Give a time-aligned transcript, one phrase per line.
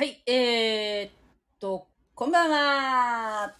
[0.00, 1.10] はい、えー、っ
[1.60, 3.54] と、こんばんは。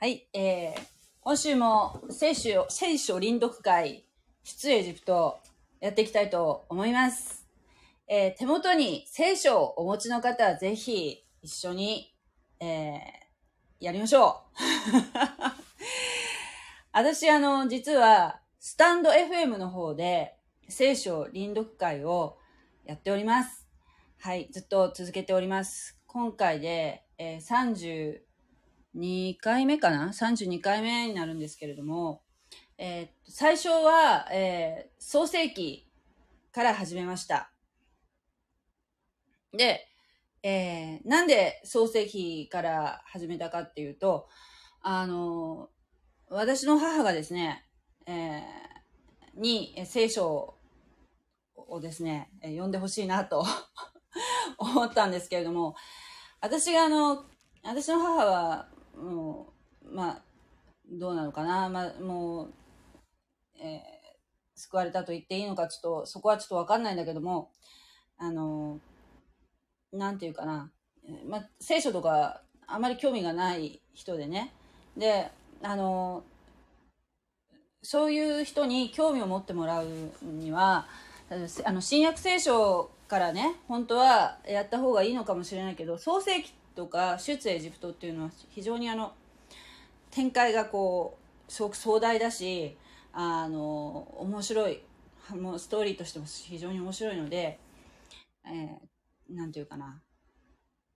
[0.00, 0.80] はい、えー、
[1.20, 4.02] 今週も聖書、聖書臨読会、
[4.42, 5.38] 出エジプト、
[5.78, 7.46] やっていきたいと思います。
[8.08, 12.12] えー手元に聖書をお持ちの方はぜひ一緒に、
[12.58, 12.98] えー
[13.78, 14.58] やりましょう。
[16.90, 20.34] 私、あの、実は、スタンド FM の方で、
[20.68, 22.40] 聖書臨読会を
[22.84, 23.67] やっております。
[24.20, 25.96] はい、ずっと続けております。
[26.08, 28.20] 今回で、えー
[28.96, 32.22] 32回目かな ?32 回目になるんですけれども、
[32.78, 35.88] えー最初は、えー創世記
[36.50, 37.52] から始めました。
[39.56, 39.86] で、
[40.42, 44.26] えーなんで創世記から始めたかっていうと、
[44.82, 45.70] あの、
[46.28, 47.64] 私の母がですね、
[48.04, 50.56] えーに聖書
[51.54, 53.46] をですね、え読んでほしいなと
[54.58, 55.74] 思ったんですけれども、
[56.40, 57.24] 私があの、
[57.62, 59.52] 私の母は、も
[59.82, 60.22] う、まあ、
[60.90, 62.54] どうなのかな、まあ、もう、
[63.56, 63.98] えー
[64.58, 67.52] 救われたと言っていいのか、ちょっと、そこはちょっとわかんないんだけども、
[68.18, 68.80] あの、
[69.92, 70.72] なんていうかな、
[71.26, 74.52] まあ、聖書とか、あまり興味がない人でね、
[74.96, 75.30] で、
[75.62, 76.24] あの、
[77.82, 79.86] そういう人に興味を持ってもらう
[80.22, 80.88] には、
[81.64, 89.14] あの、新約聖書からね、本当はやった方がいいのかもしれないけど、創世記とか出エジプトっていうのは非常にあの、
[90.10, 92.76] 展開がこう、すごく壮大だし、
[93.12, 94.82] あの、面白い、
[95.30, 97.58] もうストーリーとしても非常に面白いので、
[98.46, 100.00] えーていうかな、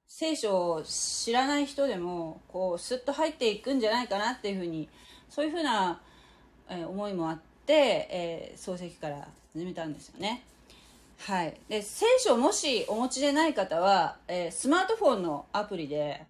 [0.07, 4.89] 聖書を知らない人でも、こう、スッと入っていくんじゃないかなっていうふうに、
[5.29, 6.01] そういうふうな、
[6.69, 10.45] えー思いもあって、えー創世記から始めたんですよね。
[11.19, 11.61] はい。
[11.69, 16.27] で、聖書をもしお持ちでない方は、えースマートフォンのアプリで、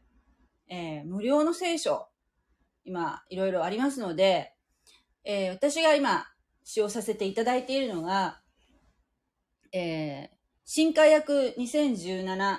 [0.69, 2.09] えー無料の聖書、
[2.85, 4.55] 今、いろいろありますので、
[5.25, 6.27] えー私が今、
[6.65, 8.41] 使用させていただいているのが、
[9.73, 12.59] えー新海訳2017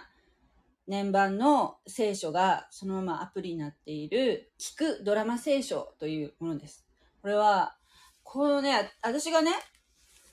[0.88, 6.86] 年版の聖書がそのままアプリになっている、聞くドラマ聖書というものです。
[7.22, 7.78] これは、
[8.24, 9.52] このね、私がね、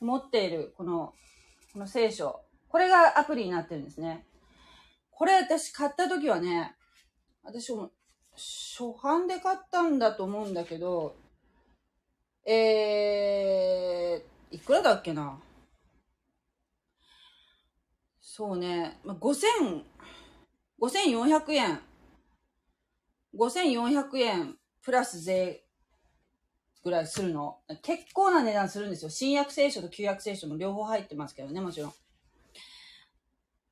[0.00, 1.12] 持っているこの、
[1.72, 4.26] この聖書、これがアプリになってるんですね。
[5.10, 6.74] これ私買った時はね、
[7.42, 7.90] 私も
[8.34, 11.14] 初版で買ったんだと思うんだけど、
[12.46, 15.38] えー、いくらだっけな
[18.20, 19.82] そうね、5000、
[20.80, 21.80] 5400円。
[23.36, 25.62] 5400円プラス税
[26.82, 27.58] ぐらいするの。
[27.82, 29.10] 結構な値段するんですよ。
[29.10, 31.92] 新約聖書と旧約聖書も両方入ってますけどね、もちろ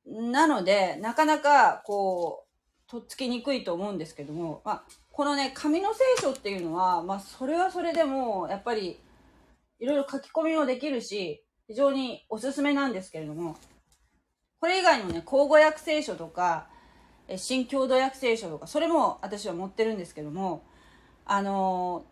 [0.05, 0.31] ん。
[0.31, 8.99] なので、なかなか、こう、とっつきにくいと思うんですけども、まあ、このね、紙の聖書っていうのは、まあ、それはそれでも、やっぱり、
[9.79, 13.57] いろいろ書き込みもできるし、非常におすすめなんですけれども、
[14.59, 16.67] これ以外にもね、口語訳聖書とか、
[17.37, 20.63] 新共同訳聖書とか、それも私は持ってるんですけども、
[21.25, 22.05] あの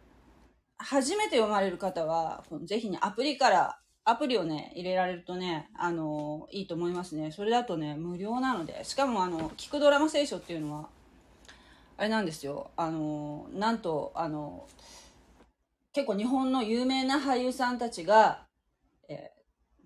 [0.77, 7.31] 初めて読まれる方は、ぜひね、アプリから、アプリをね、入れられるとね、あのーいいと思いますね。
[7.31, 10.89] それだとね、無料なので、しかもあの、聞くドラマ聖書っていうのは、
[11.97, 14.97] あれなんですよ、あのーなんと、あのー
[15.93, 18.45] 結構日本の有名な俳優さんたちが、
[19.09, 19.37] えー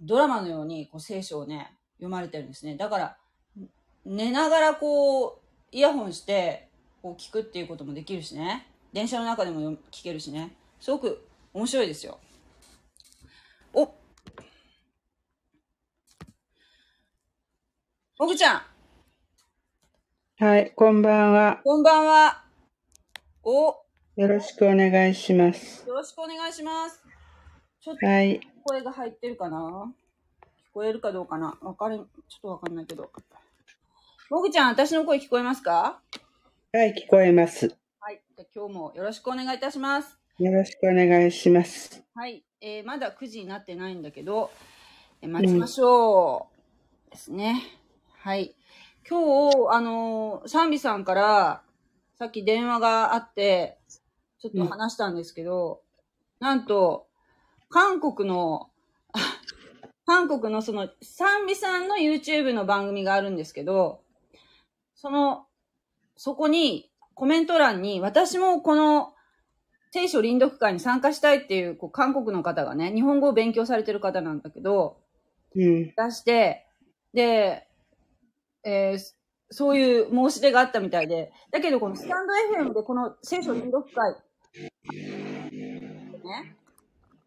[0.03, 2.75] ドラマのようにこう聖書をね、読まれてるんですね。
[2.75, 3.17] だから、
[4.03, 5.39] 寝ながらこう、
[5.71, 6.69] イヤホンして、
[7.03, 8.67] こう聞くっていうこともできるしね。
[8.93, 10.55] 電車の中でも聞けるしね。
[10.81, 12.17] すごく面白いですよ。
[13.71, 13.85] お
[18.17, 18.61] もぐちゃん、
[20.43, 21.61] はい、こんばんは。
[21.63, 22.43] こんばんは。
[23.43, 25.85] お、よよろしくお願いします。
[25.87, 26.99] ろしくお願いします。
[27.79, 29.57] ちょっとはい、声が入ってるかな？
[29.59, 31.59] 聞こえるかどうかな？
[31.61, 32.07] わかる、ちょっ
[32.41, 33.11] とわかんないけど。
[34.31, 36.01] もぐちゃん、私の声聞こえますか？
[36.73, 37.67] はい、聞こえます。
[37.99, 38.19] はい。
[38.35, 40.17] じゃあ今日もよろしくお願いいたします。
[40.39, 42.03] よろしくお願いします。
[42.15, 42.43] はい。
[42.61, 44.51] えーまだ9時になってないんだけど、
[45.21, 46.47] えー待ちましょ
[47.07, 47.11] う。
[47.11, 47.61] ですね。
[48.19, 48.55] はい。
[49.07, 51.61] 今日、あのーサンビさんから、
[52.17, 53.77] さっき電話があって、
[54.39, 55.81] ちょっと話したんですけど、
[56.39, 57.07] なんと、
[57.69, 58.69] 韓国の、
[59.13, 59.19] あ
[60.05, 64.01] 韓国のその、サンビさんの YouTube の番組があるんですけど、
[64.95, 65.45] その、
[66.15, 69.13] そこに、コメント欄に、私もこの、
[69.91, 74.97] 聖書臨読会に参加したいっていう、こう、韓国の方がね、日本語を勉強されてる方なんだけど、
[75.55, 76.65] うん、出して、
[77.13, 77.67] で、
[78.63, 78.99] えー
[79.53, 84.15] そういう申し出があったみたいで、だけどこのスタンド FM でこの聖書臨読会、
[84.93, 86.55] ね。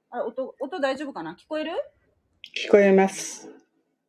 [0.09, 1.35] あれ、音、音大丈夫かな？
[1.35, 1.73] 聞こえる？
[2.67, 3.51] 聞こえます。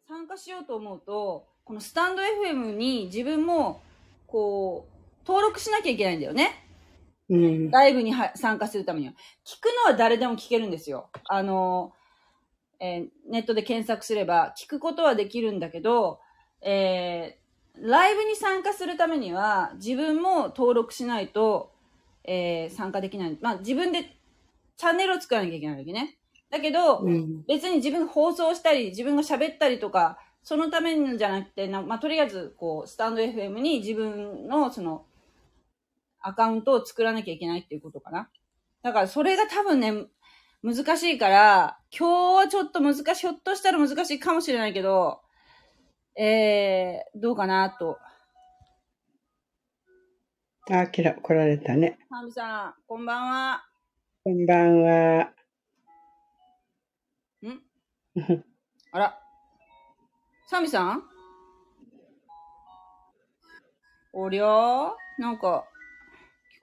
[0.08, 3.82] 参加しようと思うと、このスタンド FM に自分も、
[4.28, 6.65] こう、登録しなきゃいけないんだよね。
[7.30, 7.72] うん。
[7.72, 9.14] ライブには参加するためには。
[9.46, 11.10] 聞くのは誰でも聞けるんですよ。
[11.28, 11.94] あの、
[12.80, 16.20] えーネットで検索すれば聞くことはできるんだけど、
[16.62, 17.46] えー
[17.78, 21.72] ライブに参加するためには自分も登録しないと、
[22.24, 23.38] えー参加できない。
[23.42, 24.16] まあ自分で
[24.78, 26.18] チャンネルを作らなきゃいけないわけね。
[26.50, 27.44] だけど、うん。
[27.48, 35.06] 別に自分が放送したり、自分が喋ったりとか、そのためにじゃなくて、なまあ、とりあえず、こう、スタンド FM に自分の、その、
[36.28, 38.30] アカウントを作らなきゃいけないっていうことかな。
[38.82, 40.08] だから、それが多分ね、
[40.64, 45.22] 難しいから、今日はちょっと難しい、ひょっとしたら難しいかもしれないけど、
[46.18, 48.00] えー、どうかなと。
[50.72, 52.00] あ、きら、来られたね。
[52.10, 53.64] ハムさん、こんばんは。
[54.24, 55.32] こんばんは。
[57.44, 57.62] ん？
[58.94, 59.20] あら。
[60.48, 61.04] サミさん？
[64.14, 65.66] おりゃーなんか、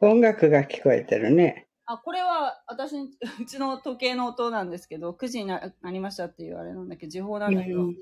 [0.02, 1.68] 音楽が聞こえてるね。
[1.86, 3.10] あ、これは私に、
[3.40, 7.84] うちの時計の音なんですけど、9時にななりましたっていうあれなんだけど、時報なんだけど。
[7.84, 7.96] うん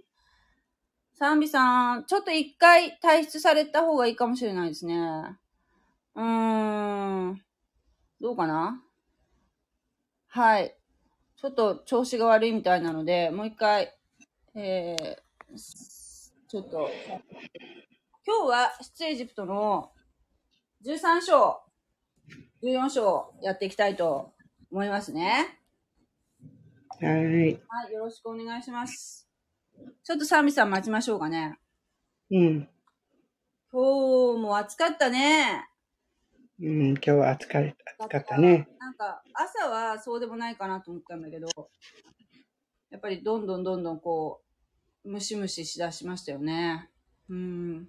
[1.21, 4.97] サンビさん、ちょっと一回退出された方がいいかもしれないですね。
[6.15, 7.45] うーん。
[8.23, 8.83] どうかな？
[10.29, 10.75] はい。
[11.37, 13.95] ちょっと調子が悪いみたいなので、もう一回、
[14.55, 15.59] えー、
[16.49, 16.89] ちょっと、
[18.27, 19.93] 今日は出エジプトの
[20.87, 21.61] 13章、
[22.63, 24.33] 14章やっていきたいと
[24.71, 25.59] 思いますね。
[27.01, 27.15] はい。
[27.67, 29.29] はい、よろしくお願いします。
[30.03, 31.59] ちょっとサミさん待ちましょうかね。
[32.31, 32.69] うん。
[33.73, 35.69] 今日も暑かったね。
[36.61, 38.69] うん、今日は暑か暑かったね。
[38.79, 41.49] なんか、朝はそうでもないかなと思ったんだけど、
[42.91, 44.43] やっぱりどんどんどんどんこ
[45.05, 46.91] う、ムシムシしだしましたよね。
[47.29, 47.89] うん。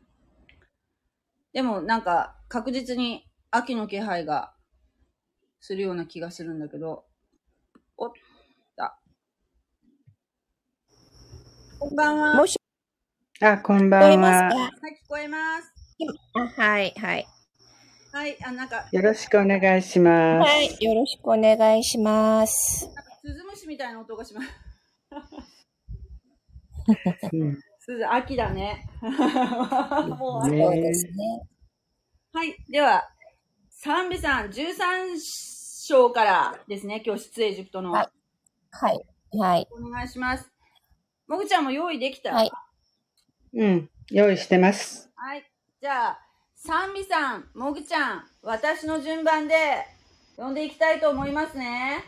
[1.51, 4.53] でもなんか、確実に秋の気配が
[5.59, 7.03] するような気がするんだけど、
[7.97, 8.11] おっ
[8.77, 8.97] た。
[11.77, 12.35] こんばんは。
[12.35, 12.55] もし、
[13.41, 14.31] あ、こんば聞こえんは。
[14.31, 14.61] ますか？
[14.61, 15.73] はい、聞こえます。
[16.33, 17.27] あはい、はい。
[18.13, 20.49] はい、あ、なんか、よろしくお願いします。
[20.49, 22.89] はい、よろしくお願いします。
[23.21, 24.47] スズムシみたいな音がします。
[27.33, 28.87] うんすず、秋だね。
[29.01, 31.49] もう秋ねですね。
[32.31, 32.55] はい。
[32.69, 33.03] では、
[33.83, 35.17] サンビさん、13
[35.87, 37.93] 章からですね、今日出エジプトの。
[37.93, 38.07] はい
[38.69, 39.01] はい、
[39.35, 39.67] はい。
[39.71, 40.51] お願いします。
[41.27, 42.31] もぐちゃんも用意できた？
[42.31, 42.51] はい
[43.55, 45.09] うん、用意してます。
[45.15, 45.51] はい。
[45.81, 46.19] じゃあ、
[46.55, 49.55] サンビさん、もぐちゃん、私の順番で
[50.35, 52.03] 読んでいきたいと思いますね。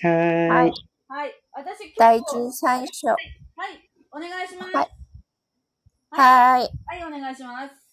[0.00, 0.72] はーい。
[1.06, 1.34] はい。
[1.52, 3.08] 私、第今日13章。
[3.08, 3.16] は
[3.68, 3.90] い。
[4.10, 4.74] お願いします。
[4.74, 4.88] はい
[6.12, 6.70] はい。
[6.86, 7.87] はい、お願いします。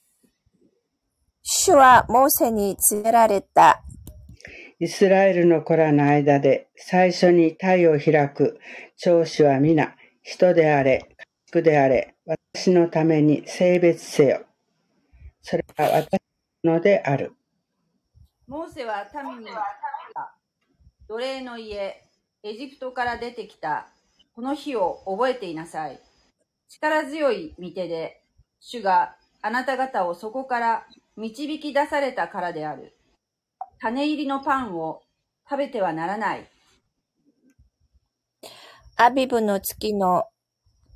[1.66, 3.82] 主はモーセに告げられた。
[4.80, 8.60] イスラエルの子らの間で最初に体を開く
[8.98, 14.46] 長子は皆、人であれ、家畜であれ、私のために性別せよ。
[15.42, 16.22] それは私
[16.64, 17.34] のである。
[18.48, 19.48] モーセは民に
[21.10, 22.04] 奴隷の家、
[22.44, 23.88] エジプトから出てきた、
[24.36, 26.00] この日を覚えていなさい。
[26.70, 28.22] 力強い御手で、
[28.60, 30.86] 主があなた方をそこから
[31.18, 32.94] 導き出されたからである。
[33.80, 35.02] 種入りのパンを
[35.50, 36.46] 食べてはならない。
[38.98, 40.26] アビブの月の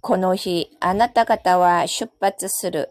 [0.01, 2.89] この日、あなた方は出発する。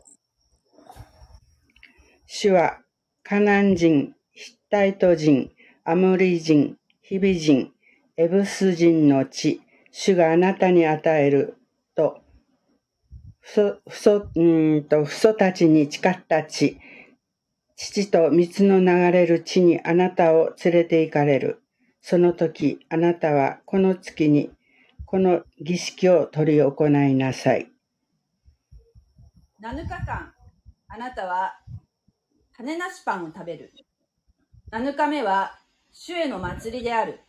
[2.26, 2.78] 主は
[3.22, 5.50] カナン人、ヒッタイト人、
[5.84, 7.72] アムリ人、ヒビ人、
[8.16, 11.56] エブス人の地、主があなたに与える
[11.94, 12.20] と、
[13.40, 16.78] ふそ、ふそ、うーんと、父祖たちに誓った地、
[17.80, 21.62] 父と水の流れる地にあなたを連れて行かれる。
[22.02, 24.50] その時、あなたはこの月に、
[25.06, 27.70] この儀式を執り行いなさい。
[29.62, 30.34] 7日間、
[30.88, 31.54] あなたは
[32.56, 33.70] 種なしパンを食べる。
[34.72, 35.56] 7日目は
[35.92, 37.20] 主への祭りである。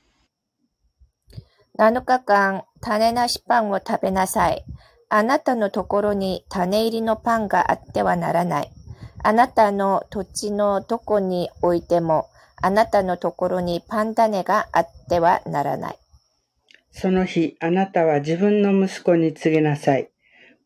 [1.77, 4.65] 7日間、種なしパンを食べなさい。
[5.09, 8.71] あなたのところに種入りのパンがあってはならない。
[9.21, 12.27] あなたの土地のどこにおいても、
[12.61, 15.99] あなたのところにパン種があってはならない。
[16.91, 20.09] その日、あなたは自分の息子に告げなさい。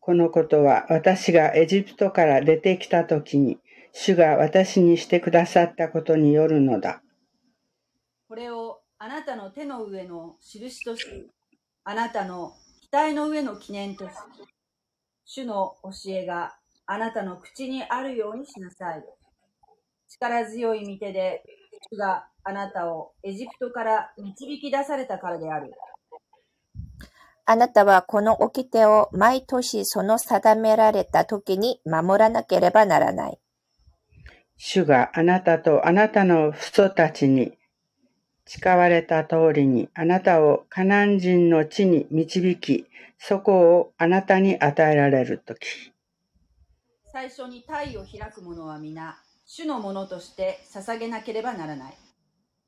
[0.00, 3.58] このことは私がエジプトから出てきた時に、
[3.92, 7.02] 主が私にしてくださったことによるのだ。
[8.28, 11.06] これをあなたの手の上の印とし、
[11.84, 12.52] あなたの
[12.90, 14.12] 額の上の記念とし、
[15.24, 16.56] 主の教えが
[16.86, 19.04] あなたの口にあるようにしなさい。
[20.08, 21.42] 力強い御手で、
[21.90, 25.72] 主があなたをエジプトから導き出されたからである。
[27.46, 33.38] あなたはこの掟を毎年その定められた時に守らなければならない。
[34.56, 37.58] 主があなたとあなたの父祖たちに
[38.46, 42.86] 誓われた通りにあなたをカナン人の地に導き、
[43.18, 45.93] そこをあなたに与えられるとき。
[47.14, 49.16] 最初に体を開く者は皆、
[49.46, 51.94] 主のものとして捧げなければならない。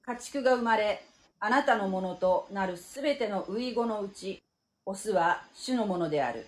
[0.07, 1.03] 家畜が生まれ、
[1.41, 4.41] あなたのものとなるすべての遺語のうち、
[4.85, 6.47] オスは主のものである。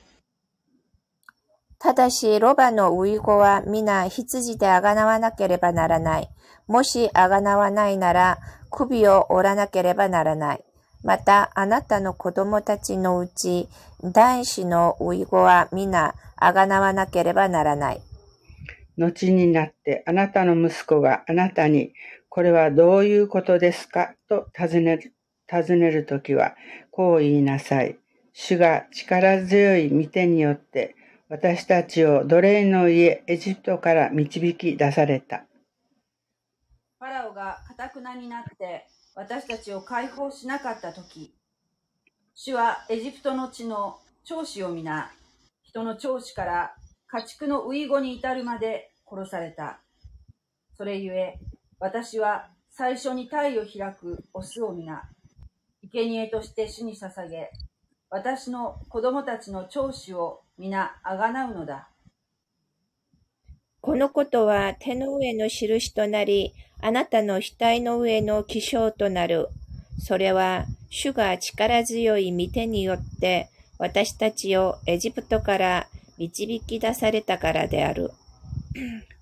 [1.81, 6.29] ただし、ロバの遺語は皆羊であがなわなければならない。
[6.69, 8.39] もしあがなわないなら、
[8.71, 10.65] 首を折らなければならない。
[11.05, 13.69] また、あなたの子供たちのうち、
[14.03, 18.03] 男子の遺語は皆あがなわなければならない。
[18.97, 21.93] 後になってあなたの息子があなたに、
[22.29, 25.15] これはどういうことですかと尋ねる、
[25.47, 26.57] 尋ねるときは、
[26.91, 27.99] こう言いなさい。
[28.33, 30.95] 主が力強い御手によって、
[31.29, 35.45] 私たちを奴隷の家、エジプトから導き出された。
[36.99, 38.87] ファラオが堅くなになって
[39.19, 41.35] 私たちを解放しなかったとき、
[42.37, 45.11] 主はエジプトの地の長子を皆、
[45.65, 46.73] 人の長子から
[47.09, 49.81] 家畜の遺語に至るまで殺された。
[50.77, 51.41] それゆえ、
[51.81, 55.11] 私は最初に体を開くオスを皆、
[55.93, 57.51] 生贄として主に捧げ、
[58.11, 61.89] 私の子供たちの長子を皆あがなうのだ。
[63.81, 69.49] このことは手の上の印となり、あなたの額の上の気象となる。
[69.99, 75.87] それは、主が力強い御手によって、私たちをエジプトから
[76.19, 78.13] 導き出されたからである。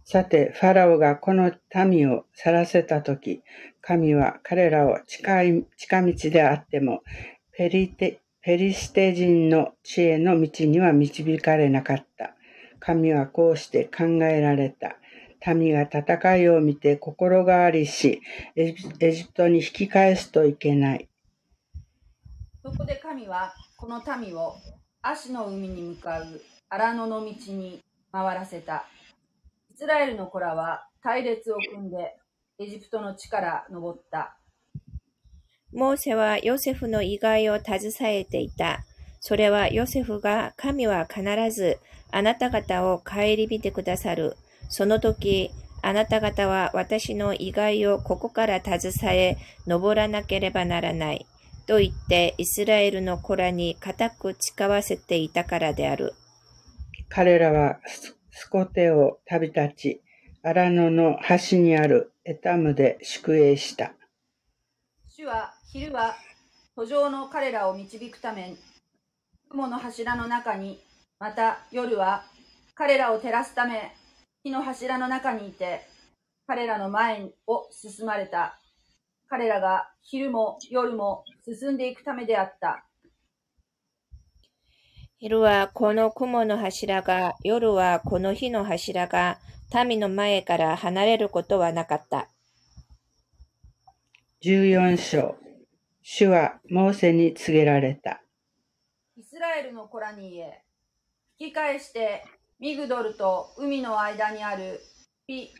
[0.04, 1.52] さて、ファラオがこの
[1.86, 3.42] 民を去らせたとき、
[3.80, 7.02] 神は彼らを近い近道であっても
[7.52, 12.35] ペリテ、ペリシテ人の知恵の道には導かれなかった。
[12.86, 14.96] 神はこうして考えられた。
[15.54, 18.22] 民が戦いを見て心変わりし、
[18.54, 21.08] エジプトに引き返すといけない。
[22.62, 24.54] そこで神はこの民を
[25.02, 28.86] 足の海に向かう荒野の道に回らせた。
[29.74, 32.16] イスラエルの子らは隊列を組んで
[32.60, 34.36] エジプトの地から登った。
[35.72, 37.80] モーセはヨセフの意外を携
[38.14, 38.84] えていた。
[39.18, 44.36] それはヨセフが神は必ずあなた方を顧みてくださる。
[44.68, 45.50] その時、
[45.82, 51.26] あなた方は私の意外をここから携え、登らなければならない。
[51.66, 56.14] と言って、イスラエルの子らに固く誓わせていたからである。
[57.08, 57.80] 彼らは
[58.30, 60.02] スコテを旅立ち、
[60.42, 63.92] 荒野の端にあるエタムで宿営した。
[65.08, 66.16] 主は昼は
[66.76, 68.54] 途上の彼らを導くため、
[69.48, 70.84] 雲の柱の中に、
[71.18, 72.24] また夜は
[72.74, 73.94] 彼らを照らすため、
[74.42, 75.80] 火の柱の中にいて、
[76.46, 78.60] 彼らの前を進まれた。
[79.28, 82.84] 彼らが昼も夜も進んでいくためであった。
[85.18, 89.38] 昼はこの雲の柱が、夜はこの火の柱が、
[89.86, 92.28] 民の前から離れることはなかった。
[94.42, 95.36] 14章
[96.02, 98.22] 主はモーセに告げられた。
[99.16, 100.65] イスラエルの子らに言え、
[101.38, 102.24] 引き返して
[102.58, 104.80] ミグドルと海の間にある
[105.26, 105.52] ピ・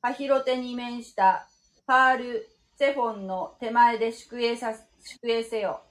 [0.00, 1.46] ハヒロテに面した
[1.86, 2.48] パール・
[2.78, 5.82] セフォンの手前で宿営さ宿営せよ。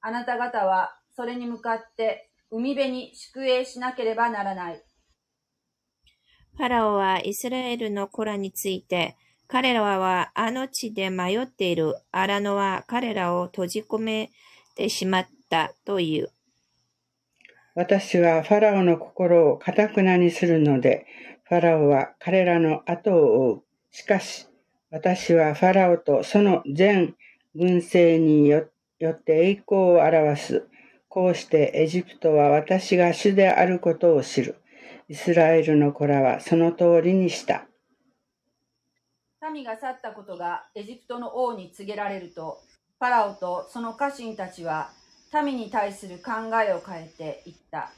[0.00, 4.82] あなた方はそれに向かって海辺に宿営しなければならない。
[6.56, 14.30] ファラオはイスラエルの子らについて、彼らはあの地で迷っている荒野は彼らを閉じ込め
[14.74, 16.32] てしまったという。
[17.78, 21.06] 私はファラオの心をかたくなにするので、
[21.44, 23.62] ファラオは彼らの後を追う。
[23.92, 24.48] しかし、
[24.90, 27.14] 私はファラオとその全
[27.54, 28.66] 軍勢によ
[29.08, 30.66] って栄光を表す。
[31.08, 34.56] こうしてエジプトは私が主であることを知る。
[35.08, 37.68] イスラエルの子らはその通りにした。
[39.52, 42.60] 民が去ったことがエジプトの王に告げられると、
[42.98, 44.90] ファラオとその家臣たちは
[45.42, 46.32] 民に対する考
[46.62, 47.92] えを変えて言った。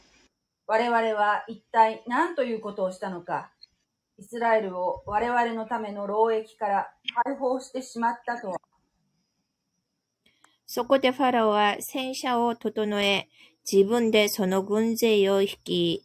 [0.66, 3.50] 我々は一体何ということをしたのか。
[4.18, 6.88] イスラエルを我々のための労役から
[7.24, 8.60] 解放してしまったとは。
[10.66, 13.28] そこでファラオは戦車を整え、
[13.70, 16.04] 自分でその軍勢を率い、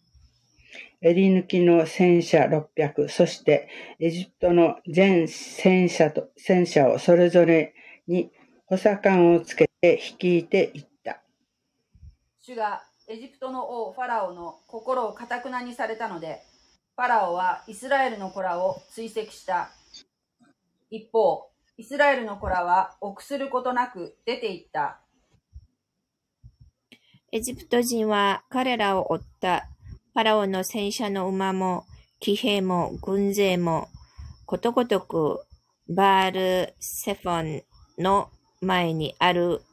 [1.02, 3.68] 襟抜きの戦車600、そして
[4.00, 7.76] エジプトの全戦車と戦車をそれぞれ
[8.08, 8.32] に
[8.66, 10.95] 補佐官をつけて率いていった。
[12.46, 16.44] 主がエジプトの王ファラオの心をかたくなにされたので、
[16.96, 19.72] ファラオはイスラエルの子らを追跡した。
[20.92, 25.00] 一方、イスラエルの子らは臆することなく出て行った。
[27.32, 29.68] エジプト人は彼らを追った。
[30.14, 31.88] ファラオの戦車の馬も、
[32.20, 33.88] 騎兵も、軍勢も、
[34.46, 35.44] ことごとく
[35.90, 37.64] バール・セフォン
[37.98, 38.30] の
[38.62, 39.64] 前にある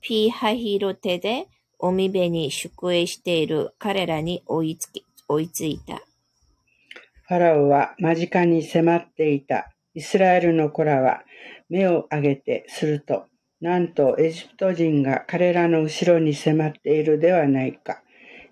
[0.00, 1.48] ピーハヒロテで
[1.80, 6.02] 海辺に宿営している彼らに追いつき追いついた。
[7.28, 9.70] ファラオは間近に迫っていた。
[9.94, 11.22] イスラエルの子らは
[11.68, 13.26] 目を上げてすると、
[13.60, 18.02] なんとエジプト人が彼らの後ろに迫っているではないか。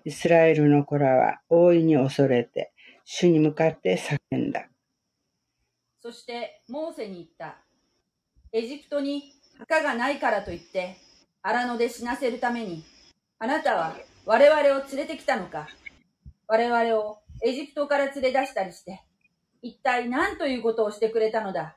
[0.05, 2.71] イスラエルの子らは大いに恐れて、
[3.03, 4.67] 主に向かって叫んだ。
[6.01, 7.57] そしてモーセに言った。
[8.53, 10.97] エジプトに墓がないからといって、
[11.41, 12.83] 荒野で死なせるために、
[13.39, 15.67] あなたは我々を連れてきたのか？
[16.47, 19.03] 我々をエジプトから連れ出したりして、
[19.61, 21.75] 一体何ということをしてくれたのだ？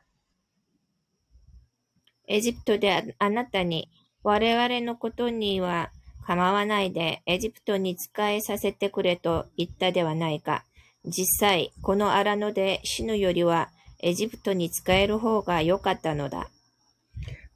[2.26, 3.90] エジプトでああなたに
[4.22, 5.90] 我々のことには
[6.26, 10.64] 構わないでエジプトに仕えさせてくれと言ったではないか。
[11.04, 16.48] 実際、この荒野で死ぬよりはエジプトに仕える方が良かったのだ。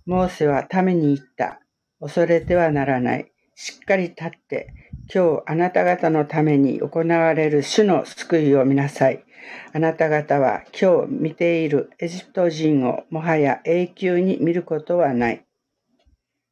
[0.04, 1.60] モーセは民に言った。
[2.00, 3.30] 恐れてはならない。
[3.54, 4.74] しっかり立って、
[5.12, 9.24] 今日あなた方のために行われる主の救いを見なさい。
[9.72, 15.44] あなた方は今日見ているエジプト人をもはや永久に見ることはない。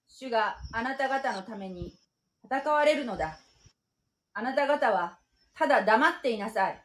[0.07, 1.95] 主があなた方のために
[2.45, 3.39] 戦われるのだ。
[4.35, 5.19] あなた方は
[5.55, 6.83] ただ黙っていなさい。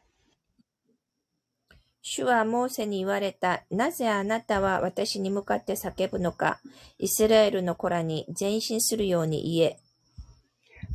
[2.02, 3.64] 主はモーセに言われた。
[3.70, 6.60] なぜあなたは私に向かって叫ぶのか。
[6.98, 9.80] イスラエルの子らに前進するように言え。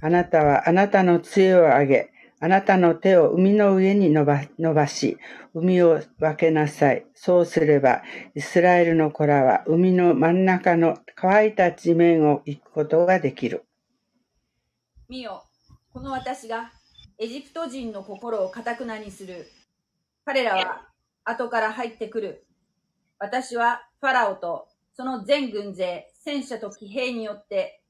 [0.05, 5.17] あなたはあなたの杖を上げ、あなたの手を海の上に伸ば伸ばし、
[5.55, 7.07] 海を分けなさい。
[7.15, 8.03] そうすれば、
[8.35, 13.65] イスラエルの子らは海の真ん中の乾いた地面を行くことができる。
[15.09, 15.45] 見よ、
[15.93, 16.73] この私が
[17.17, 19.47] エジプト人の心をかたくなにする。
[20.25, 20.89] 彼らは
[21.23, 22.45] 後から入ってくる。
[23.21, 27.82] 私はファラオとその全軍勢、戦車と騎兵によって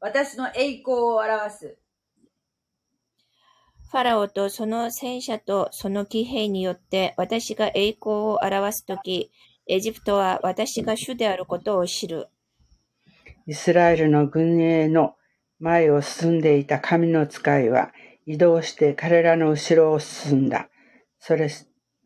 [0.00, 1.78] 私の栄光を表す。
[3.90, 9.32] ファラオとその戦車とその騎兵によって私が栄光を表すとき、
[9.66, 12.28] エジプトは私が主であることを知る。
[13.46, 15.14] イスラエルの軍営の
[15.58, 17.92] 前を進んでいた神の使いは
[18.24, 20.68] 移動して彼らの後ろを進んだ。
[21.18, 21.50] それ、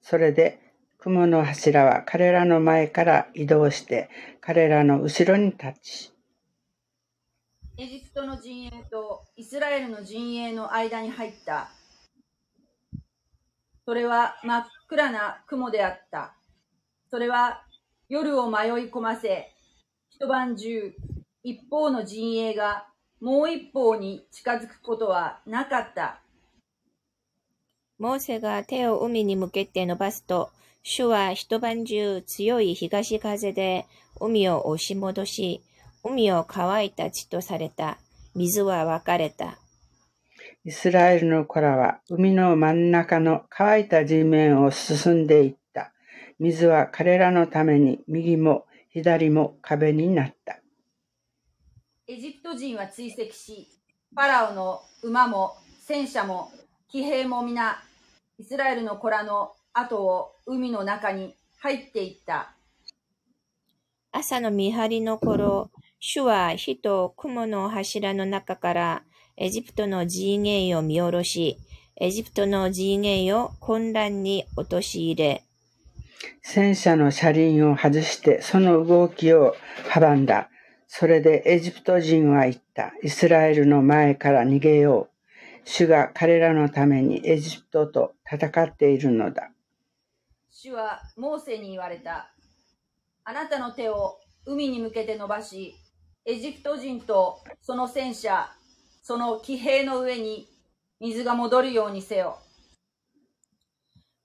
[0.00, 0.60] それで
[0.98, 4.08] 雲の柱は彼らの前から移動して
[4.40, 6.11] 彼らの後ろに立ち、
[7.78, 11.70] エジプトの陣営とイスラエルの陣営の間に入った。
[13.86, 16.34] それは真っ暗な雲であった。
[17.10, 17.62] それは
[18.10, 19.50] 夜を迷い込ませ、
[20.10, 20.94] 一晩中
[21.42, 22.86] 一方の陣営が
[23.20, 26.20] もう一方に近づくことはなかった。
[27.98, 30.50] モーセが手を海に向けて伸ばすと、
[30.82, 33.86] 主は一晩中強い東風で
[34.20, 35.62] 海を押し戻し、
[36.04, 37.98] 海を乾いた地とされた。
[38.34, 39.58] 水は分かれた。
[40.64, 45.92] イスラエルの子らは海の真ん中の乾いた地面を進んでいった。
[46.38, 50.58] 水は彼らのために右も左も壁になった。
[52.08, 53.68] エジプト人は追跡し、
[54.12, 56.50] ファラオの馬も戦車も
[56.88, 57.82] 騎兵も皆、
[58.38, 62.54] イスラエルの子らの後を海の中に入っていった。
[64.10, 65.70] 朝の見張りの頃、
[66.04, 69.02] 主は火と雲の柱の中から
[69.36, 71.58] エジプトの陣営を見下ろし、
[71.94, 75.44] エジプトの陣営を混乱に陥れ、
[76.42, 79.54] 戦車の車輪を外してその動きを
[79.94, 80.50] 阻んだ。
[80.88, 82.92] それでエジプト人は言った。
[83.04, 85.28] イスラエルの前から逃げよう。
[85.64, 89.52] 主が彼らのためにエジプトと戦っているのだ。
[90.50, 92.34] 主はモーセに言われた。
[93.22, 95.76] あなたの手を海に向けて伸ばし、
[96.24, 98.48] エジプト人とその戦車、
[99.02, 100.46] その騎兵の上に
[101.00, 102.38] 水が戻るようにせよ。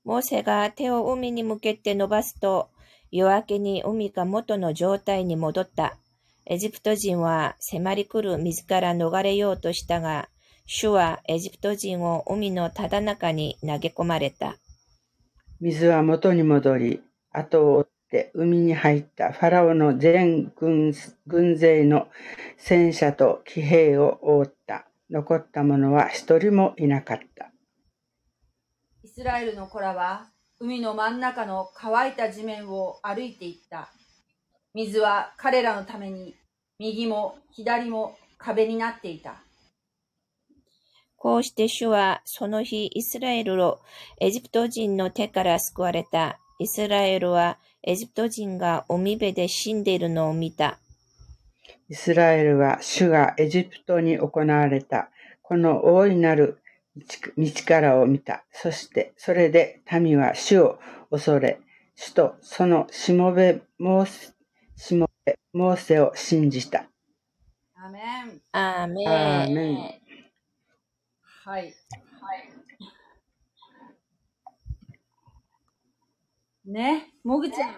[0.03, 2.69] モーセが手を海に向けて伸ばすと、
[3.09, 5.97] 夜明けに海が元の状態に戻った。
[6.45, 10.29] エジプト人は迫り来る水から逃れようとしたが、
[10.67, 14.57] 主はエジプト人を海のただ中に投げ込まれた。
[15.59, 20.93] 水は元に戻り、後を追って海に入ったファラオの全軍
[21.27, 22.07] 軍勢の
[22.55, 24.87] 戦車と騎兵を覆った。
[25.09, 27.51] 残った者は一人もいなかった。
[29.03, 30.27] イスラエルの子らは
[30.59, 33.89] 海の真ん中の乾いた地面を歩いていった。
[34.73, 36.35] 水は彼らのために
[36.79, 39.43] 右も左も壁になっていた。
[41.17, 43.79] こうして主はその日イスラエルを
[44.21, 46.39] エジプト人の手から救われた。
[46.59, 50.79] イスラエルはエジプト人が海辺で死んでいるのを見た。
[51.87, 55.09] イスラエルは主がエジプトに行われた
[55.43, 56.57] この大いなる
[56.95, 58.43] 道からを見た。
[58.51, 60.79] そしてそれで民は主を
[61.11, 61.59] 恐れ、
[61.95, 65.07] 主とそのしもべモー
[65.53, 66.85] モーセを信じた。
[67.75, 68.41] アメン。
[68.51, 69.07] アーメン。
[69.07, 69.77] アーメン。
[71.43, 71.61] はい。
[71.61, 71.73] はい。
[76.67, 77.75] ね、もぐちゃん。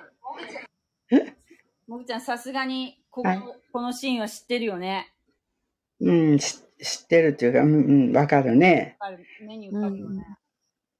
[1.87, 5.13] もぐちゃん、さすがにここ、はい、このシーンは知ってるよね。
[5.99, 6.57] うん、知
[7.03, 8.97] ってるっていうか、うん、わかるね。
[8.99, 9.23] わかる。
[9.45, 10.25] 目に浮かぶよね。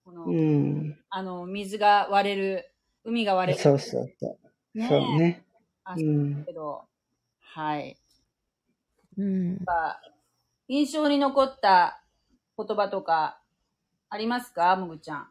[0.05, 2.71] うん、この、うん、あの、水が割れる、
[3.03, 3.63] 海が割れる。
[3.63, 4.37] そうそうそ
[4.75, 4.77] う。
[4.77, 5.43] ね、そうね。
[5.83, 6.83] あ、そうけど、
[7.39, 7.97] はい。
[9.17, 9.57] うん。
[10.67, 12.03] 印象に残った
[12.55, 13.41] 言葉とか
[14.09, 14.75] ありますか？
[14.75, 15.27] もぐちゃん。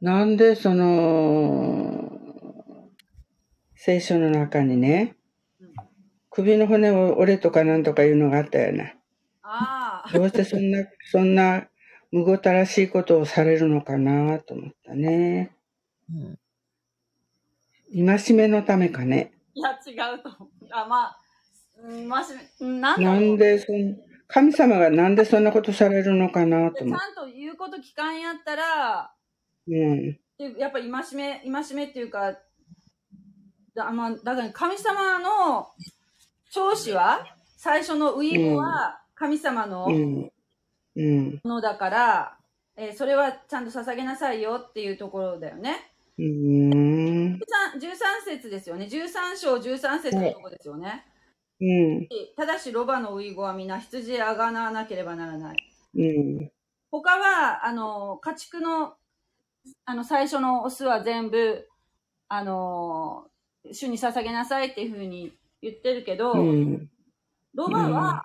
[0.00, 2.20] なんでその、
[3.74, 5.16] 聖書の中にね、
[5.60, 5.68] うん、
[6.30, 8.96] 首の骨を折れとかなんとかいうのがあったよね。
[9.42, 10.12] ああ。
[10.12, 11.68] どうしてそんな、そんな、
[12.10, 15.52] むごたらしいことをされるのかなと思ったね。
[16.10, 16.38] うん
[17.90, 19.32] 戒めのためかね。
[19.54, 20.48] いや、違うと思う。
[20.70, 21.20] あ、まあ、
[21.80, 26.98] 戒め、なんなんでそん、神様がなんでそんなことされるのかなと思う。
[26.98, 29.10] ちゃんと言うこと聞かんやったら、
[29.68, 30.18] うん。
[30.58, 32.36] やっぱ戒め、戒めっていうか、
[33.74, 35.68] だまあ、だから神様の
[36.50, 37.26] 長子は、
[37.56, 40.30] 最初のウイボは神様のも
[41.44, 42.38] のだから、
[42.76, 45.92] うん、えー、それはちゃんと捧げなさいよっていうところだよね。
[46.18, 47.34] うん。
[47.34, 47.38] 13
[48.24, 48.86] 節ですよね。
[48.86, 51.04] 13章13節のとこですよね。
[51.60, 52.08] うん。
[52.36, 55.56] ただし、ロバのウイゴは皆羊へあがなわなければならない。
[55.96, 56.50] うん。
[56.90, 58.94] 他は、あの、家畜の、
[59.84, 61.68] あの、最初のオスは全部、
[62.28, 63.26] あの、
[63.72, 66.90] 主に捧げなさいっていうふうに言ってるけど、うん、
[67.54, 68.24] ロバは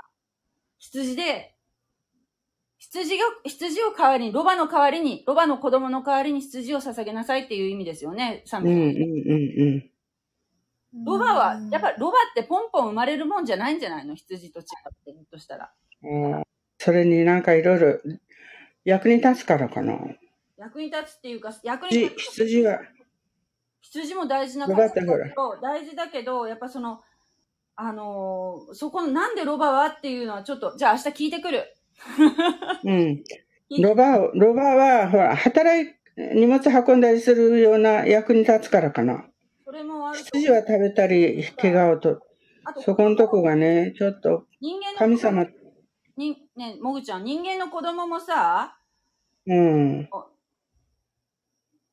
[0.78, 1.56] 羊で
[2.78, 9.90] 羊が、羊を代わりに、ロバの代わりに、ロバの子供の代わりに羊を捧げなさいっていう意味ですよね、サムうんうんうん
[11.06, 14.14] ロバは、やっぱロバってポンポン生まれるもんじゃないんじゃないの？
[14.14, 14.66] 羊と違っ
[15.06, 15.72] てとしたら。
[16.04, 16.44] うん。
[16.78, 18.00] それになんかいろいろ
[18.84, 19.98] 役に立つからかな。
[20.64, 22.20] 役に立つっていうか、役に立つ。
[22.20, 22.80] 羊は。
[23.82, 25.18] 羊も大事なことだけど、
[25.62, 27.02] 大事だけど、やっぱその、
[27.76, 31.76] あのー、そこのなんでロバはっていうのはちょっと、じゃあ明日聞いてくる。
[32.86, 33.24] うん。
[33.82, 39.26] ロバロバは、ほら、働い、荷物運んだりするような役に立つからかな。
[39.66, 40.20] それもある。
[40.20, 42.22] 羊は食べたり、怪我をと。
[42.86, 44.46] そこのとこがね、ちょっと、
[44.98, 45.46] 神様。
[46.16, 48.78] に、ね、もぐちゃん、人間の子供もさ、
[49.46, 50.10] うん。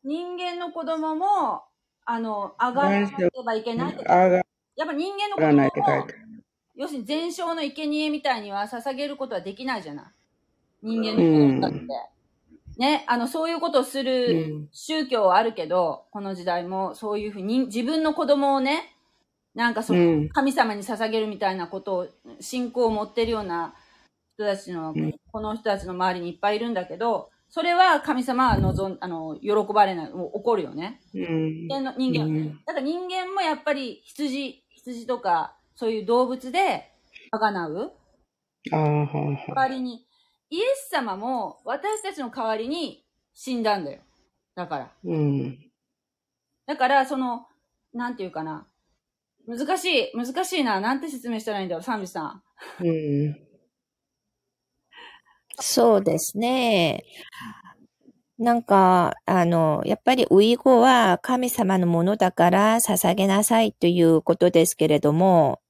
[0.05, 1.65] 人間の子供も、
[2.05, 3.95] あの、上がらなければいけない。
[4.77, 6.07] やっぱ人間の子供も、
[6.75, 10.05] 要するに全焼の生贄みたいには捧げることはできないじゃない。
[10.83, 11.79] 人間の子だって。
[11.79, 11.89] うん、
[12.79, 18.97] ね、あの、そういうことをする宗教はあるけど、この時代もそういうふうに、自分の子供をね、
[19.55, 22.09] なんかその、神様に捧げるみたいなことを、
[22.41, 23.75] 信仰を持ってるような
[24.35, 24.95] 人たちの、
[25.33, 31.01] この人たちの周りにいっぱいいるんだけど、それは神様は望ん、あの、喜ばれない、怒るよね。
[31.13, 32.57] 人間の、人間。
[32.65, 36.93] だから人間もやっぱり羊、羊とか、そういう動物で
[37.33, 37.93] 贖う。
[38.71, 40.07] 代わりに、
[40.51, 44.01] イエス様も私たちの代わりに死んだんだよ。
[44.55, 44.93] だから。
[45.05, 45.59] うん。
[46.67, 47.47] だから、その、
[47.93, 48.69] なんていうかな。
[49.49, 50.81] 難しい、難しいな。
[50.81, 52.43] なんて説明したらいいんだろう、サンビさん。
[52.85, 53.50] うん。
[55.61, 57.05] そうですね。
[58.39, 65.61] なんか、あの、やっぱりウイゴは神様のものだから捧げなさいということですけれども、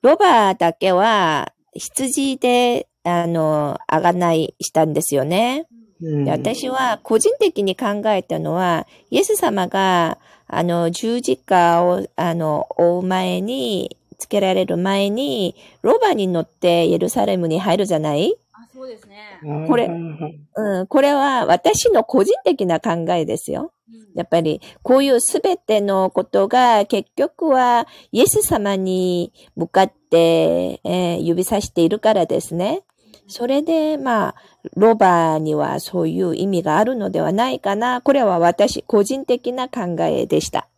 [0.00, 5.66] ロバだけは羊であの、あがないしたんですよね。
[6.00, 18.34] うんで私は個人的に考えたのは、イエス様が、あの、十字架を、あの、追う前に、つけられる前に、ロバに乗ってエルサレムに入るじゃない？
[18.51, 19.38] あ、そうですね。
[19.68, 23.72] これうんうん、これは私の個人的な考えですよ。
[23.88, 32.82] うんやっぱり、こういうすべてのことが結局はイエス様に向かって、えー指さしているからですね。
[33.26, 34.34] それで、まあ、
[34.76, 38.02] ロバにはそういう意味があるのではないかな。
[38.02, 40.68] これは私、個人的な考えでした。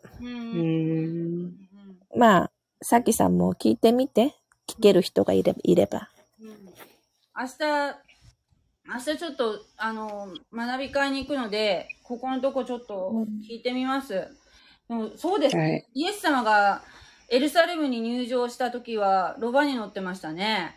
[2.16, 2.50] まあ、
[2.82, 4.36] さきさんも聞いてみて。
[4.66, 6.08] 聞ける人がいれいれば。
[7.36, 7.96] うん明日、
[8.86, 14.28] 明日ちょっと、あの、学び会に行くので、ここのとこちょっと聞いてみます。
[14.88, 15.86] でもそうです、はい。
[15.94, 16.82] イエス様が
[17.28, 20.76] エルサレムに入場した時は、ロバに乗ってましたね。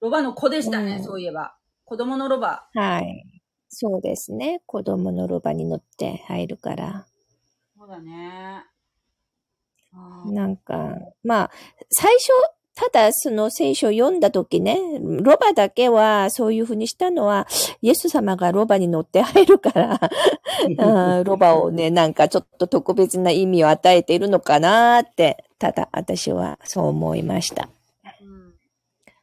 [0.00, 1.56] ロバの子でしたね、うんそういえば。
[1.84, 2.68] 子供のロバ。
[2.74, 3.24] はい。
[3.68, 4.62] そうですね。
[4.66, 7.06] 子供のロバに乗って入るから。
[7.76, 8.64] そうだね。
[10.26, 11.50] なんか、まあ、
[11.90, 12.30] 最初、
[12.74, 17.46] ただその聖書を読んだ時ね、ロバだけはそういうふうにしたのは、
[17.82, 20.00] イエス様がロバに乗って入るから、
[20.78, 27.68] うんロバをね、なんかちょっと特別な意味を与えているのかなって、ただ私はそう思いました。
[28.22, 28.54] うん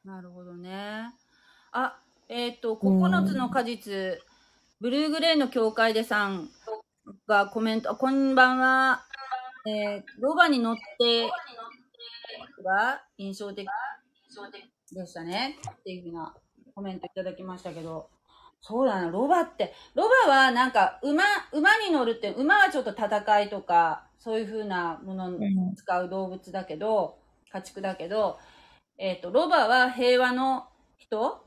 [0.05, 1.13] なるほどね。
[1.71, 4.19] あ、えっ、と、9つの果実、
[4.79, 6.49] ブルーグレーの教会でさん
[7.27, 9.05] がコメント、あこんばんは。
[9.67, 11.29] えーロバに乗って
[12.69, 13.67] が印象的
[14.91, 15.57] でしたね。
[15.69, 16.35] っていうふうな
[16.75, 18.09] コメントいただきましたけど。
[18.61, 27.17] そうだな、ロバって、ロバはなんか馬、馬に乗るって、馬はちょっと戦いとか、そういうふうなものに使う動物だけど、
[27.53, 28.37] 家畜だけど、
[28.97, 31.45] えっ、と、ロバは平和の人？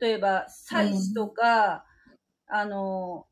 [0.00, 1.84] 例えば、祭司とか、
[2.48, 3.26] あの、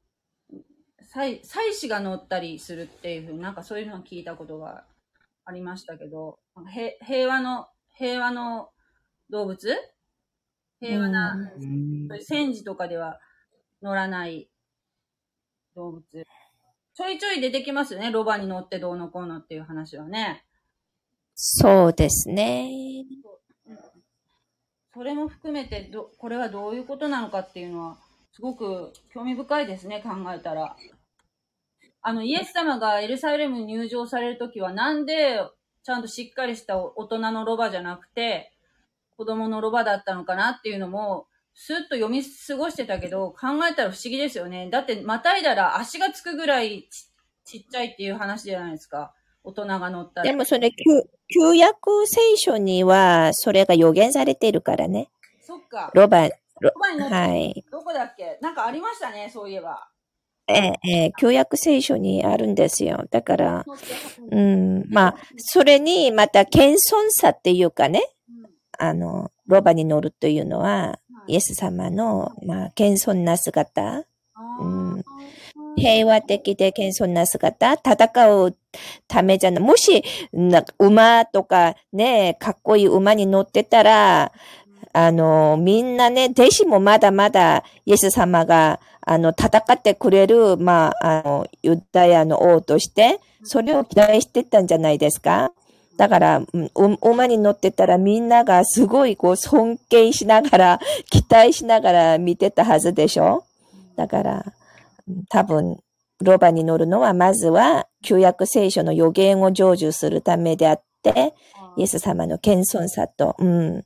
[1.01, 4.85] 祭祭司が乗ったりするっていうふうになんかそういうのを聞いたことが
[5.47, 6.39] ありましたけど、
[6.75, 8.69] へ平和の、平和の
[9.31, 9.75] 動物？
[10.81, 13.19] 平和な、そういう戦時とかでは
[13.81, 14.51] 乗らない
[15.75, 16.03] 動物。
[16.95, 18.11] ちょいちょい出てきますよね。
[18.11, 20.45] ロバに乗ってどうのこうのっていう話はね。
[21.35, 22.71] そうですね。
[24.93, 27.99] それも含めてど、これはどういうことなのかっていうのは、
[28.33, 30.75] すごく興味深いですね、考えたら。
[32.09, 35.41] あの、イエス様がエルサレムに入場されるときは、なんで、
[35.83, 38.53] ちゃんとしっかりした大人のロバじゃなくて、
[39.17, 44.71] 子供のロバだったのかなっていうのも、スッと読み過ごしてたけど、考えたら不思議ですよね。
[44.71, 47.09] だって、またいだら足がつくぐらいち
[47.45, 49.13] ちっちゃいっていう話じゃないですか。
[49.43, 50.31] 大人が乗ったら。
[50.31, 50.77] でもそれ、旧
[51.29, 55.09] 旧約聖書にはそれが予言されているからね。
[55.41, 55.91] そっか。
[55.93, 57.65] ロバ、ロロバに乗ってはい。
[57.73, 58.39] どこだっけ？
[58.43, 59.89] なんかありましたね、そういえば。
[60.49, 63.05] ええ、ええ旧約聖書にあるんですよ。
[63.11, 63.65] だから、
[64.31, 66.79] うん、まあ、それにまた謙遜
[67.11, 68.51] さっていうかね、うん。
[68.79, 71.33] あの、ロバに乗るというのは、はい。
[71.33, 74.05] イエス様の、まあ、謙遜な姿、
[74.61, 75.05] うん。
[75.77, 78.57] 平和的で謙遜な姿、戦う
[79.09, 79.63] ためじゃない。
[79.63, 84.33] もし、な馬とかね、かっこいい馬に乗ってたら、
[84.97, 95.53] あの、みんなね、弟子もまだまだイエス様が、あの、戦ってくれる、まあ、あの、ユダヤの王として、それを期待してたんじゃないですか？
[95.99, 96.43] だから、
[97.03, 100.81] 馬に乗ってたらみんながすごいこう尊敬しながら、
[101.13, 103.45] 期待しながら見てたはずでしょ？
[103.97, 104.45] だから、
[105.09, 105.79] うん多分、
[106.23, 111.35] ロバに乗るのはまずは旧約聖書の予言を成就するためであって、
[111.77, 113.85] イエス様の謙遜さと、うん、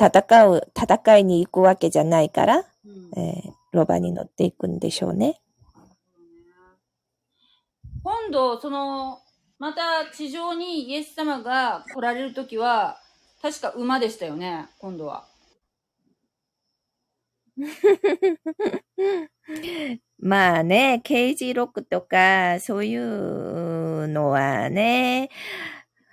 [0.00, 5.40] 戦う、戦いに行くわけじゃないから、うんえーロバに乗っていくんでしょうね。
[8.02, 9.18] 今度、その、
[9.58, 12.98] また地上にイエス様が来られるときは、
[13.42, 15.26] 確か馬でしたよね、今度は。
[20.18, 25.30] まあね、刑事録とか、そういうのはね、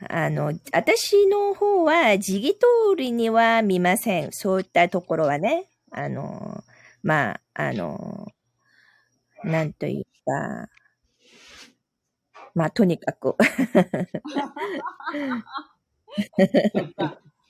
[0.09, 4.31] あの、私の方は、時期通りには見ません。
[4.31, 5.69] そういったところはね。
[5.91, 6.63] あの、
[7.01, 8.27] まあ、あの、
[9.43, 10.69] なんというか、
[12.53, 13.35] まあ、とにかく。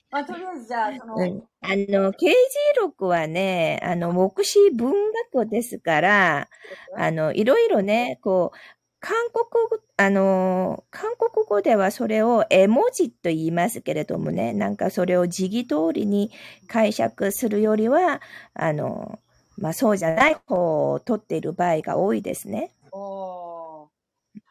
[0.09, 2.35] まあ、とりあえずじゃあ、その、うんあの、刑事
[2.79, 4.93] 録はね、あの、目視文
[5.33, 6.49] 学ですから、
[6.95, 8.57] あの、いろいろね、こう、
[8.99, 16.31] 韓国語、あの、韓国語ではそれを絵文字と言いますけれどもね、なんかそれを時義通りに
[16.67, 18.21] 解釈するよりは、
[18.53, 19.19] あの、
[19.57, 22.71] まあそうじゃない方を取っている場合が多いですね。
[22.91, 23.87] おー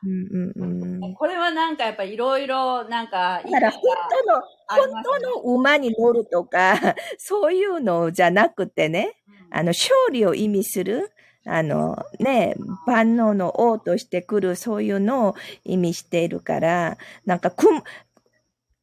[0.05, 1.15] うんうんうん。
[1.15, 3.83] これはなんかやっぱいろいろなんかだから本
[4.27, 6.75] 当の、本当の馬に乗るとか、
[7.19, 9.17] そういうのじゃなくてね、
[9.51, 11.11] あの、勝利を意味する、
[11.47, 12.55] あの、ね、
[12.87, 17.67] 万能の王として来る、そういうのを意味しているから、なんか、く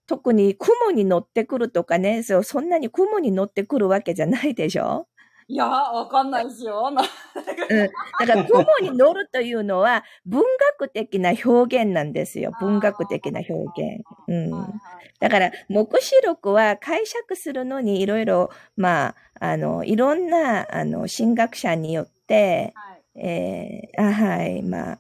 [0.08, 5.08] 特に雲に乗ってくるとかね、そうそんなに雲に乗ってくるわけじゃないでしょ？
[5.48, 6.90] いや、わかんないですよ。
[6.92, 7.02] な
[7.70, 7.90] うん。
[8.20, 10.42] だから、雲に乗るというのは、文
[10.80, 12.52] 学的な表現なんですよ。
[12.62, 14.04] 文学的な表現。
[14.28, 14.52] うん。
[15.20, 22.23] だから、目視録は解釈するのにいろいろ、まあ、あの、いろんな、あの、神学者によって、
[22.76, 25.00] はいえーあはい、まあ、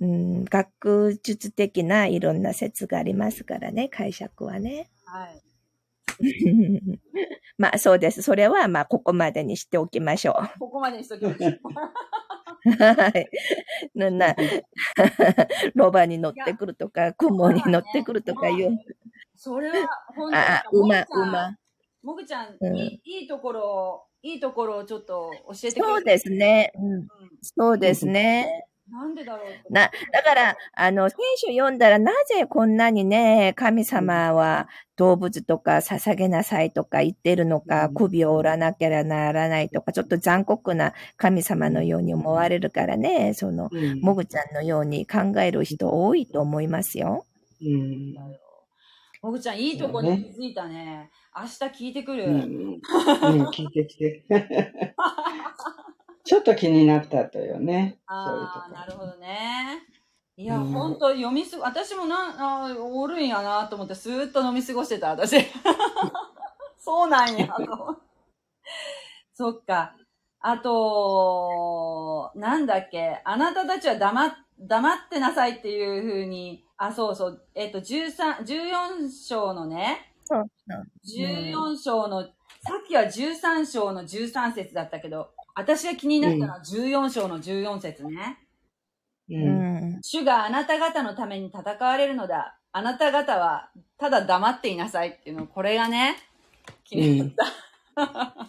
[0.00, 4.90] うん、学術的ないろんな説がありますからね、解釈はね。
[5.04, 5.42] はい。
[7.58, 8.22] まあ、そうです。
[8.22, 11.60] それは、まあ、ここまでにしておきましょここまでにしときましょう。
[12.64, 12.70] う。
[12.70, 13.28] はい。
[13.94, 14.34] な、な、
[15.74, 18.78] ロバに乗ってくるとか、 雲に乗ってくるとかいう。
[19.36, 21.56] それは、本当あ、馬、馬。
[22.02, 26.72] もぐちゃん、うんいいいいところを、いいところをちょっと教えてくれそうですね。
[26.76, 26.92] うん。
[26.92, 27.08] うん
[27.42, 28.66] そうですね。
[28.88, 47.24] なんでだろうな、だから、あの、聖書読んだらなぜこんなにね、神様は動物とか捧げなさいとか言ってるのか、うん首を折らなきゃならないとか、ちょっと残酷な神様のように思われるからね、その、うんもぐちゃんのように考える人多いと思いますよ。
[47.60, 48.14] うん
[49.22, 51.10] もぐちゃん、いいとこに気づいたね。
[51.34, 52.24] 明日聞いてくる。
[52.24, 52.80] うんうん
[53.48, 54.24] 聞いてきて。
[56.24, 57.98] ちょっと気になったとよね。
[58.08, 59.82] そういうとああ、こなるほどね。
[60.36, 65.36] いや、うんほんと読みすご、私もな、あーおるんやなと思って、スーッと飲み過ごしてた、私。
[66.78, 68.00] そうなんや、と
[69.34, 69.94] そっか。
[70.40, 80.11] あと、なんだっけ、あなたたちは黙っ、黙ってなさいっていうふうに、あ、そうそう、えっと、13、14章のね、
[81.06, 82.28] 14章の、さ
[82.82, 88.38] っきは13章の13節だったけど、私が気になったのは14章の14節ね。
[89.28, 89.34] う。
[89.34, 90.00] うんん。
[90.02, 92.58] 主があなた方のために戦われるのだ。
[92.72, 96.16] あなた方はただ黙っていなさいっていうの、これがね、
[96.84, 97.30] 気になっ
[97.94, 98.48] た。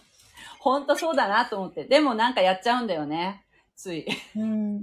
[0.60, 1.84] 本当そうだなと思って。
[1.84, 3.44] でもなんかやっちゃうんだよね。
[3.76, 4.06] つい。
[4.36, 4.82] うん。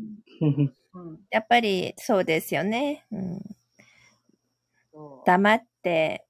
[1.31, 3.05] やっぱりそうですよね。
[3.11, 3.41] うん、
[5.25, 6.25] 黙って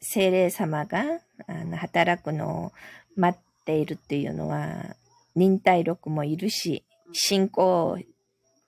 [0.00, 2.72] 精霊様があの働くのを
[3.16, 4.96] 待っているっていうのは
[5.34, 7.98] 忍耐力もいるし信仰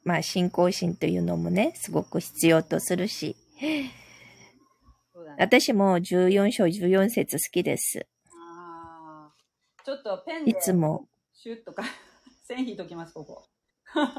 [0.05, 3.37] まあ信仰心というのもねすごく必要とするし。
[5.41, 11.07] 私も14章14節好きですあーちょっとペンでいつも
[11.41, 11.85] シュッとか、
[12.49, 13.47] 線引いときます、ここ。
[13.85, 14.12] は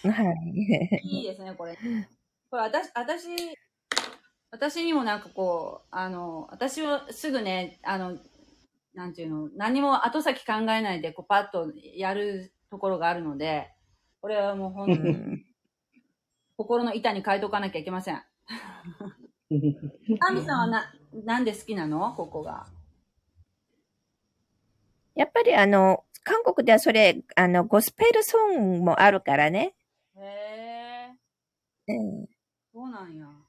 [0.00, 0.08] い
[1.04, 1.76] いいですね、これ。
[2.50, 3.28] これ、私、私、
[4.50, 8.18] 私にもなんかこう、あの、私はすぐね、あの、
[8.94, 13.70] なんていうの、何も後先考えないで、こう、パッとやるところがあるので、
[14.20, 15.44] これはもう本当うにん
[16.56, 18.16] 心の板に変えとかなきゃいけません。
[20.20, 22.14] アミさんはな、なんで好きなの？
[22.14, 22.66] ここが。
[25.14, 29.74] やっぱりあの韓国ではそれあのゴスペルソングもあるからね、
[30.16, 30.20] へ
[31.88, 32.26] え、うん
[32.72, 33.45] そうなんや。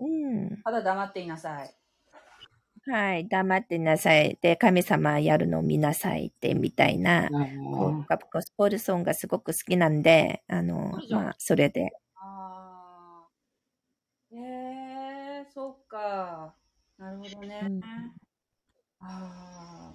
[0.00, 1.74] うんただ黙っていなさい。
[2.86, 4.38] はい、黙ってなさい。
[4.40, 11.90] で、神様やるのを見なさいって、みたいな、こうゴスポルソンがすごく好きなんで、あのまあ、それで。
[12.16, 13.26] あ
[14.32, 14.34] あ。
[14.34, 14.38] へ
[15.42, 16.54] え、そっか。
[16.96, 17.60] なるほどね。
[17.64, 17.80] うん
[19.02, 19.94] あ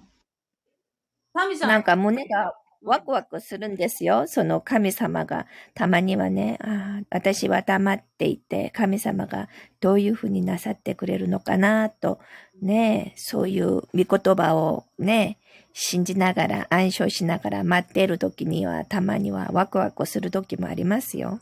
[1.34, 1.68] サミさん。
[1.68, 2.54] なんか胸が
[2.86, 4.26] ワクワクするんですよ。
[4.26, 9.48] その神様が、たまにはね、ああ、私は黙っていて、神様が
[9.80, 12.20] どういうふうになさってくれるのかな、と、
[12.62, 15.38] ね、そういう御言葉をね、
[15.72, 21.40] 信じながら、暗唱しながら待っている時には、たまにはワクワクする時もありますよ。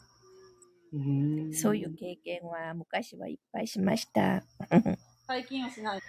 [0.95, 4.45] うんそういう経験は昔はいっぱいしました。
[5.27, 6.01] 最近はしない。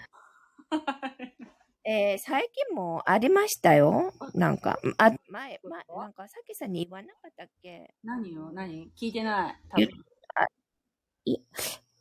[1.87, 4.13] えー最近もありましたよ。
[4.33, 7.93] なんか、あ、前、前、なんか、さきさんに言わなかったっけ？
[8.03, 8.89] 何よ何？
[8.97, 9.55] 聞いてない。
[9.69, 9.89] 多分。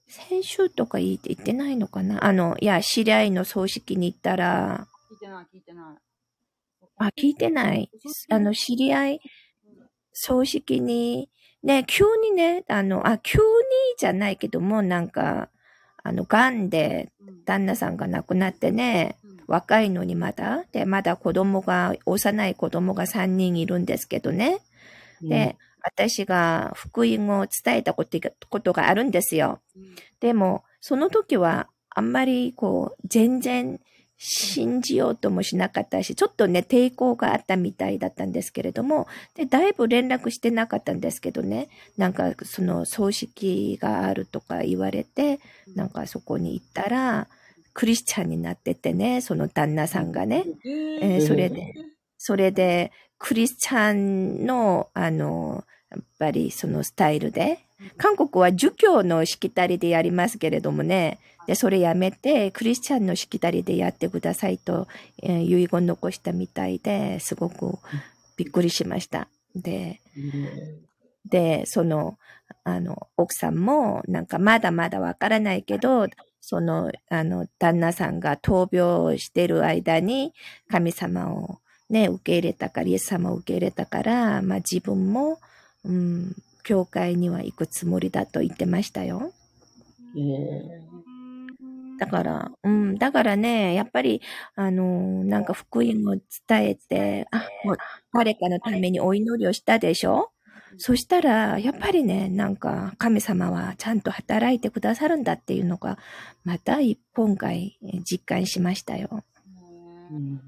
[0.07, 2.25] 先週とか言って言ってないのかな？
[2.25, 5.99] あの、いや、知り合いの葬式に行ったら、聞いてない、聞いてない。
[6.99, 7.91] あ、聞いてない？
[8.31, 9.21] あの、知り合い、
[10.13, 11.29] 葬式に？
[11.65, 13.43] ね、急にね、あの、あ、急に
[13.99, 15.49] じゃないけども、なんか、
[16.05, 17.11] あの、癌で
[17.47, 19.17] 旦那さんが亡くなってね、
[19.47, 24.61] 若いのにまだ、で、まだ子供が、幼い子供が3人いるんですけどね。
[25.23, 28.19] で、私が福音を伝えたこと
[28.49, 29.61] ことがあるんですよ。
[30.21, 33.81] でも、その時はあんまりこう、全然
[34.17, 41.69] 信じようともしなかったし、ちょっとね、抵抗があったみたいだったんですけれども、で、だいぶ連絡してなかったんですけどね、
[41.99, 45.41] なんかその葬式があるとか言われて、
[45.75, 47.29] なんかそこに行ったら、
[47.75, 51.75] クリスチャンになっててね、その旦那さんがね、えー、それで、
[52.17, 57.59] それで、クリスチャンの、あの、やっぱりそのスタイルで、
[57.97, 64.87] 韓国は儒教のしきたりでやりますけれどもね、で、それやめて、クリスチャンのしきたりでやってくださいと、
[65.23, 67.79] えー、遺言残したみたいで、すごく
[68.37, 69.29] びっくりしました。
[69.55, 70.01] で、
[71.29, 72.19] で、その、
[72.63, 76.09] あの、奥さんも、なんかまだまだわからないけど、
[76.47, 80.33] その、あの、旦那さんが闘病してる間に、
[80.71, 85.39] 神様をね、受け入れたから、イエス様を受け入れたから、まあ自分も、
[85.85, 89.33] うん、教会には行くつもりだと言ってましたよ。
[91.99, 94.23] だから、うん、だからね、やっぱり、
[94.57, 96.17] あのー、なんか福音を
[96.49, 97.79] 伝えて、あ、もう
[98.13, 100.34] 誰かのためにお祈りをしたでしょ？
[100.79, 105.99] そしたら、やっぱりね、なんか神様はちゃんと働いてくださるんだっていうのが、
[106.45, 106.79] また
[107.15, 109.23] 今回実感しましたよ。
[110.11, 110.41] うん、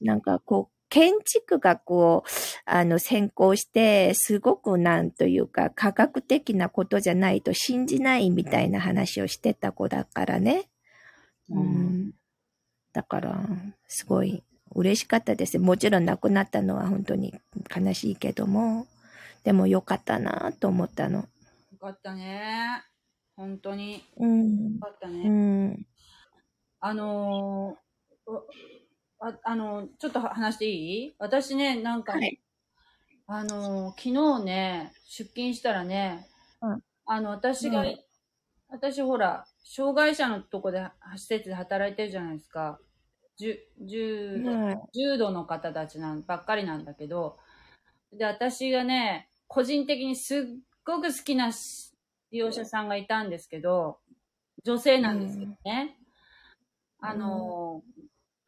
[0.00, 2.24] なんかこう、建築学を、
[2.64, 10.70] あの、専攻して、すごくなんというか、科学的なことじゃないと信じないみたいな話をしてた子だからね。
[11.50, 12.12] うん。
[12.94, 13.38] だから、
[13.86, 14.42] すごい
[14.74, 15.58] 嬉しかったです。
[15.58, 17.34] もちろん亡くなったのは本当に
[17.74, 18.86] 悲しいけども、
[19.44, 21.20] でもよかったなと思ったの。
[21.20, 21.26] よ
[21.80, 22.82] かったね。
[23.36, 24.04] 本当に。
[24.16, 24.74] うん。
[24.74, 25.22] よかったね。
[25.24, 25.86] うん。
[26.80, 28.40] あのー
[29.20, 31.14] ああの、ちょっと話していい？
[31.18, 32.40] 私ね、なんか、はい、
[33.26, 36.28] あの、昨日ね、出勤したらね、
[36.62, 37.98] うん、あの、私が、うん、
[38.68, 42.78] 私ほら、障害者のとこで、施設で働いてるじゃないですか。
[43.38, 47.38] 重、重、重度の方たちなんばっかりなんだけど、
[48.12, 50.42] で、私がね、個人的にすっ
[50.84, 51.50] ごく好きな
[52.30, 53.98] 利用者さんがいたんですけど、
[54.64, 55.98] 女性なんですけどね。
[57.00, 57.82] うん、あの、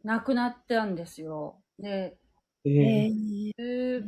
[0.03, 1.57] 亡くなったんですよ。
[1.79, 2.19] で、
[2.65, 4.03] えー、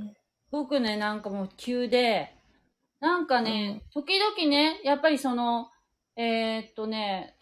[0.50, 2.34] 僕ね、なんかもう急で、
[3.00, 5.70] なんかね、うん、時々ね、やっぱりその、
[6.16, 7.36] えー、っとね、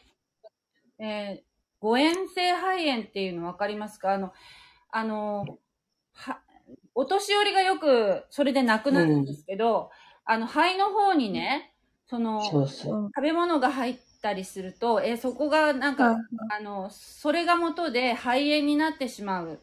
[0.99, 1.50] えー、
[1.81, 4.13] 誤嚥性肺炎っていうの分かりますか？
[4.13, 4.33] あの、
[4.91, 5.59] あの、
[6.13, 6.41] は、
[6.95, 9.91] お年寄りがよくそれで亡くなるんですけど、
[10.29, 11.75] うん、あの、肺の方にね、
[12.07, 13.11] その、そうそう。
[13.17, 16.17] 食べ物が入ったりすると、えそこがなんか、
[16.51, 19.55] あの、それが元で肺炎になってしまう。
[19.55, 19.57] っ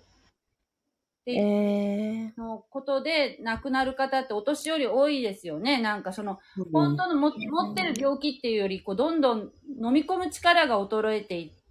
[1.27, 5.81] ていうのことで亡くなる方ってお年寄り多いですよね。
[5.81, 6.39] なんかその、
[6.71, 9.51] 本当のも持ってる病気っていうより、こう、どんどん
[9.81, 11.66] 飲み込む力が衰えていって、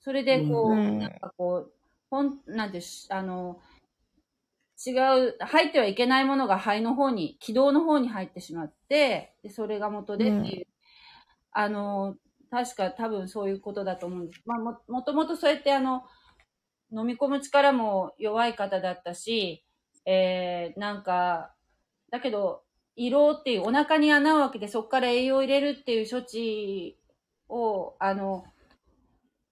[0.00, 1.72] それでこう、なんかこう、
[2.10, 2.80] ほん、なんて、
[3.10, 3.60] あの、
[4.86, 4.90] 違
[5.28, 10.66] う、入ってはいけないものが肺の方に、気道の方に入ってしまって、で、それが元でっていう。
[11.52, 12.16] あの、
[12.50, 14.42] 確か多分そういうことだと思うんです。
[14.44, 16.04] まあ、も、もともとそうやってあの、
[16.92, 19.64] 飲み込む力も弱い方だったし、
[20.06, 21.54] えー、なんか、
[22.10, 22.62] だけど、
[22.96, 26.96] 胃ろうっていうお腹に穴を開けてそこから栄養を入れるっていう処置
[27.48, 28.44] を、あの、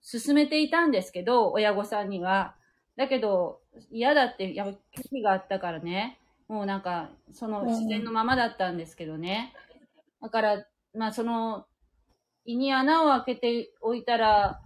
[0.02, 2.54] 進めていたんですけど、親御さんには。
[2.96, 6.18] だけど、嫌だって、やっぱ危機があったからね。
[6.48, 9.54] もうなんか、その自然のままだったんですけどね。
[10.20, 11.66] だから、まあその、
[12.44, 14.60] 胃に穴を開けておいたら、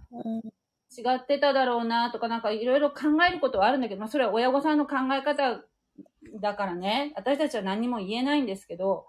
[0.97, 5.61] 違ってただろうなとか、なんかいろいろ考えることはあるんだけど、まあそれは親御さんの考え方
[6.41, 9.05] だからね、私たちは何も言えないんですけど、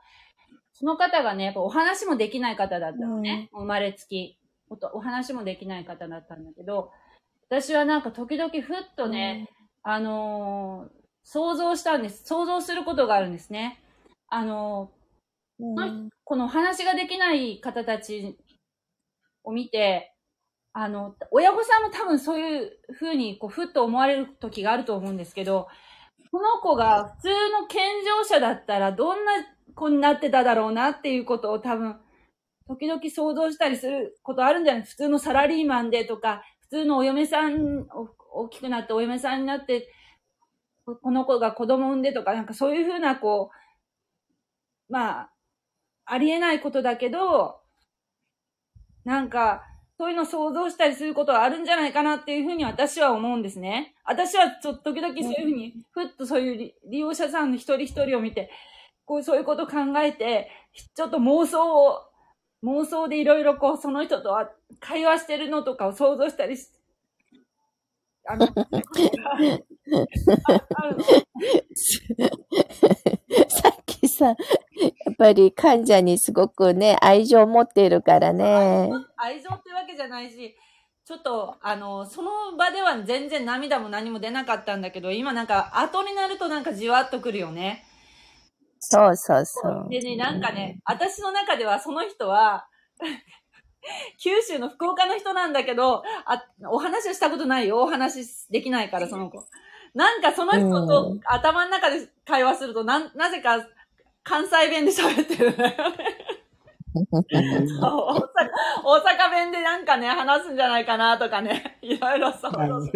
[0.72, 4.37] その方がね、やっぱお話もできない方だったのね、うん、生まれつき。
[4.92, 6.90] お話もできない方だったんだけど、
[7.48, 8.60] 私はなんか時々ふっ
[8.96, 9.48] とね、
[9.84, 10.90] うん、あのー、
[11.24, 12.24] 想像したんです。
[12.24, 13.82] 想像することがあるんですね。
[14.28, 14.98] あのー
[15.60, 18.38] うん、このお話ができない方たち
[19.42, 20.14] を見て、
[20.72, 25.66] あの、親御さんも多分そういう風に、こう、ふっと思われる時があると思うんですけど、
[26.30, 29.32] この子が普通の健常者だったらどんな
[29.74, 31.96] 子になってただろうなっていうことを多分、
[32.68, 34.82] 時々想像したりすることあるんじゃない？
[34.82, 37.86] 普通のサラリーマンでとか、普通のお嫁さん、
[38.32, 39.90] 大きくなってお嫁さんになって、
[40.84, 43.50] この子が子供産んでとか、なんかそういうふうなこ
[44.88, 45.30] う、まあ、
[46.04, 47.60] ありえないことだけど、
[49.04, 49.64] なんか、
[49.98, 53.96] そういうの想像したりすることはあるんじゃないかなっていうふうに私は思うんですね。
[54.04, 58.50] 私はちょっと時々そういうふうに、ふっとそういう利用者さんの一人一人を見て、
[59.04, 60.50] こうそういうこと考えて、
[60.94, 62.02] ちょっと妄想を、
[62.62, 64.50] 妄想でいろいろこうその人とは
[64.80, 66.68] 会話してるのとかを想像したりし、
[68.30, 68.48] あの、あ
[70.92, 71.02] の
[73.48, 74.36] さっきさ、やっ
[75.16, 78.90] ぱり患者にすごくね、愛情を持っているからね。
[79.16, 80.54] 愛情ってわけじゃないし、
[81.06, 87.87] ちょっと、あの、その場では全然涙も何も出なかったんだけど、今なんか後になるとなんかじわっとくるよね。
[88.80, 89.86] そうそうそう。
[89.90, 92.66] でね、なんかね、私の中ではその人は、
[94.20, 97.80] 九州の福岡の人なんだけど、あ、お話をしたことないよ。
[97.80, 99.44] お話できないから、その子。
[99.94, 103.66] なんかその人とうん頭の中で会話すると、なん、なぜか
[104.22, 106.28] 関西弁で喋ってるのよね。
[106.98, 108.22] そう大阪
[108.84, 112.86] 大阪弁でなんかね、話すんじゃないかなとかね、いろいろ想像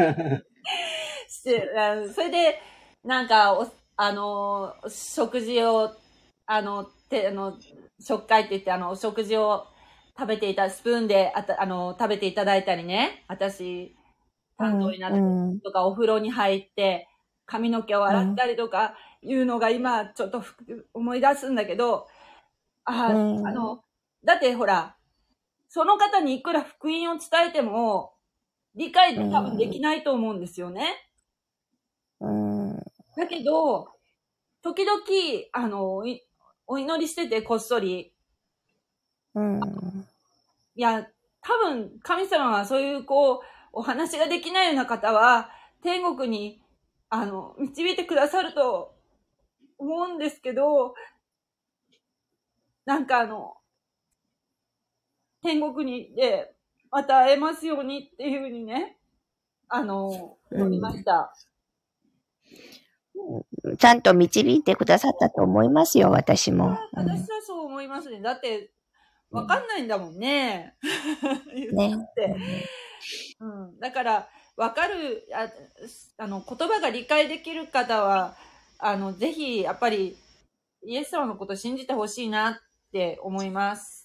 [1.29, 2.61] して、あそれで、
[3.05, 3.67] なんか、お
[4.05, 5.95] あの、食事を、
[6.47, 7.57] あの、て、あの、
[8.01, 9.69] 食会って言って、あの、お食事を
[10.19, 13.95] 食べていた、スプーンで、あた、あの、食べていただいたりね、私、
[14.59, 15.23] 担当になってう
[15.55, 17.09] んとか、お風呂に入って、
[17.47, 20.57] 髪の毛を洗ったりとか、いうのが今、ちょっとふ
[20.95, 22.09] 思い出すんだけど、
[22.85, 23.85] あ、うんあの、
[24.25, 24.97] だってほら、
[25.69, 28.15] その方にいくら福音を伝えても、
[28.75, 31.09] 理解多分できないと思うんですよね。
[32.21, 32.77] うん。
[33.17, 33.92] だけど、
[34.63, 35.01] 時々、
[35.53, 36.05] あの、
[36.67, 38.15] お祈りしてて、こっそり。
[39.35, 39.61] うん。
[40.77, 41.07] いや、
[41.41, 43.41] 多分、神様はそういう、こう、
[43.73, 45.51] お話ができないような方は、
[45.83, 46.63] 天国に、
[47.11, 48.95] あの、導いてくださると
[49.79, 50.95] 思うんですけど、
[52.85, 53.57] なんかあの、
[55.43, 56.55] 天国に、で、
[56.91, 58.99] また会えますようにっていうふうにね、
[59.69, 61.35] あの、うん思いました。
[63.79, 66.67] ちゃんと導いてくださったと思いますよ、私も。
[66.67, 68.21] うん私はそう思いますね。
[68.21, 68.71] だって、
[69.31, 70.75] わかんないんだもんね。
[71.73, 71.97] ね。
[71.97, 72.37] って。
[73.41, 73.79] うん。
[73.81, 75.49] だから、わかる、あ
[76.19, 78.37] あの、言葉が理解できる方は、
[78.79, 80.19] あの、ぜひ、やっぱり、
[80.85, 82.57] イエス様のことを信じてほしいなっ
[82.93, 84.02] て思います。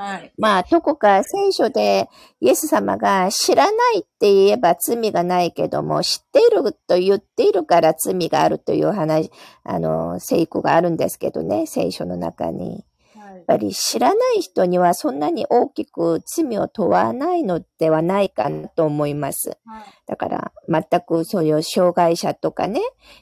[0.00, 0.32] はい。
[0.38, 2.08] まあ、どこか聖書で
[2.40, 9.30] イエス様が知らないって言えば罪がないけども、知っていると言っているから罪があるという話、
[9.62, 12.70] あの、聖句があるんですけどね、聖書の中に。
[12.70, 12.84] はい
[13.30, 19.56] やっぱり知らない人にはそんなに大きく罪を問わないのではないかなと思います。
[19.64, 19.84] はい。
[20.06, 22.80] だから、全くそういう障害者とかね、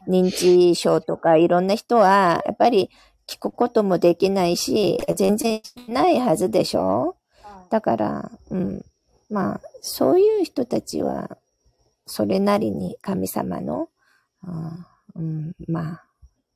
[0.09, 2.91] 認知症とかいろんな人は、やっぱり
[3.29, 7.17] 聞くこともできないし、全然ないはずでしょ？
[7.43, 8.85] はいだから、うん。
[9.31, 11.37] まあ、そういう人たちは、
[12.07, 13.91] それなりに神様の、
[14.43, 16.05] うんうん、まあ、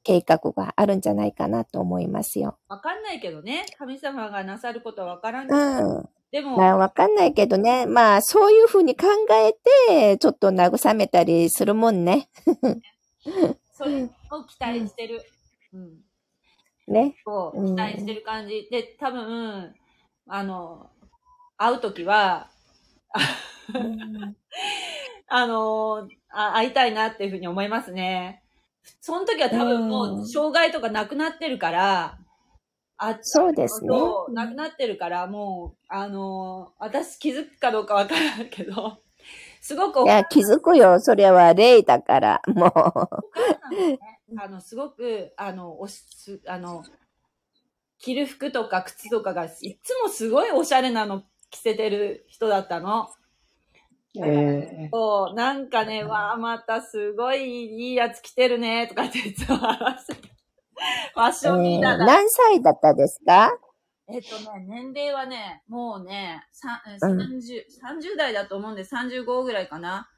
[0.04, 2.56] 計画があるんじゃないかなと思いますよ。
[2.68, 3.66] わかんないけどね。
[3.78, 5.82] 神様がなさることはわからうない。
[5.84, 6.08] ん。
[6.30, 7.84] でも、まあ、わかんないけどね。
[7.84, 9.52] まあ、そういうふうに考え
[9.88, 12.30] て、ちょっと慰めたりするもんね。
[13.76, 15.22] それを期待してる。
[15.74, 15.80] うん。
[15.82, 15.90] ね。
[15.90, 16.11] こ
[17.54, 18.68] う、うん期待してる感じ。
[18.70, 19.74] で、多分、
[20.28, 20.90] あの、
[21.56, 22.50] 会うときは、
[25.28, 28.42] あのあ、会いたいなっていうふうに思いますね。
[29.00, 32.18] その時は多分もう障害とかなくなってるから、
[32.98, 33.88] あそうですね。
[34.32, 38.98] なくなってるから、もう、あの私気づくかどうかわからないけど、
[39.60, 41.00] すごくおいや、気づくよ。
[41.00, 43.74] それは霊だから、もう。
[43.74, 43.98] ね、
[44.38, 46.84] あの、すごく、あの、おし、すあの、
[47.98, 53.08] 着る服とか靴とかが、いつもすごいおしゃれなの着せてる人だったの。
[54.24, 60.14] えそう、なんかね、わあ、またすごいいいやつ着てるね、とかっていつも話して。
[61.14, 62.06] ファッションリーダーだ。
[62.06, 63.50] 何歳だったですか？
[64.08, 70.08] えっとね、年齢はね、もうね、さえうん30、30代だと思うんで、35ぐらいかな。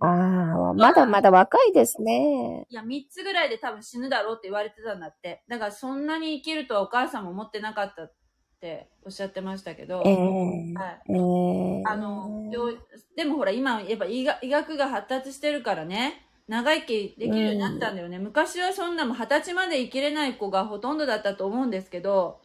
[0.00, 2.66] ああ、まだまだ若いですね。
[2.68, 5.42] いや、3つぐらいで多分死ぬだろうって言われてたんだって。
[5.48, 8.12] だからそんなに生きるとはお母さんも思ってなかったっ
[8.60, 10.02] ておっしゃってましたけど。
[10.06, 11.02] ええはい。
[11.08, 12.72] ええあの、よ
[13.16, 18.18] でもほら今やっぱ医学医学が発達してるからね、長生きできるようになったんだよね。
[18.18, 22.40] 昔はそんなもん二十歳まで生きれない子がほとんどだったと思うんですけど、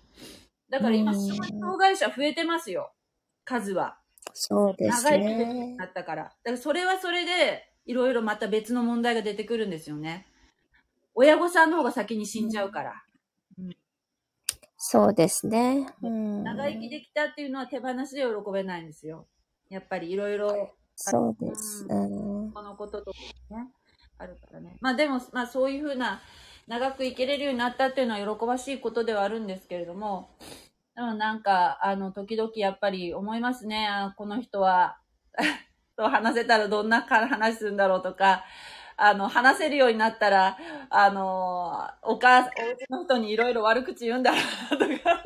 [0.69, 2.93] だから今、うん障害者増えてますよ。
[3.45, 3.99] 数は。
[4.33, 5.85] そうです長生きできるようにねな。
[5.85, 6.23] ったから。
[6.23, 10.27] だからそれはそれで、いろいろまた別の問題が出てくるんですよね。
[11.15, 13.03] 親御さんの方が先に死んじゃうから。
[14.77, 15.87] そうですね。
[16.01, 16.43] うん。
[16.43, 19.27] 長生きできたっていうのは手放しで喜べないんですよ。
[19.69, 21.85] やっぱりいろいろ、そうです。
[21.89, 22.51] ううん。
[22.51, 23.17] このこととか
[23.49, 23.71] ね、
[24.17, 24.77] あるからね。
[24.81, 26.21] まあでも、まあそういうふうな、
[26.67, 30.29] 長く生きれるようになったっていうのは喜ばしいことではあるんですけれども、
[30.95, 33.87] でもなんか、あの、時々やっぱり思いますね。
[33.87, 34.99] あこの人は、
[35.97, 38.43] と話せたらどんな話するんだろうとか、
[38.95, 40.57] あの、話せるようになったら、
[40.89, 44.41] あの、お母さん、お家の人にいろいろ悪口言うんだろう
[44.77, 45.23] なとか。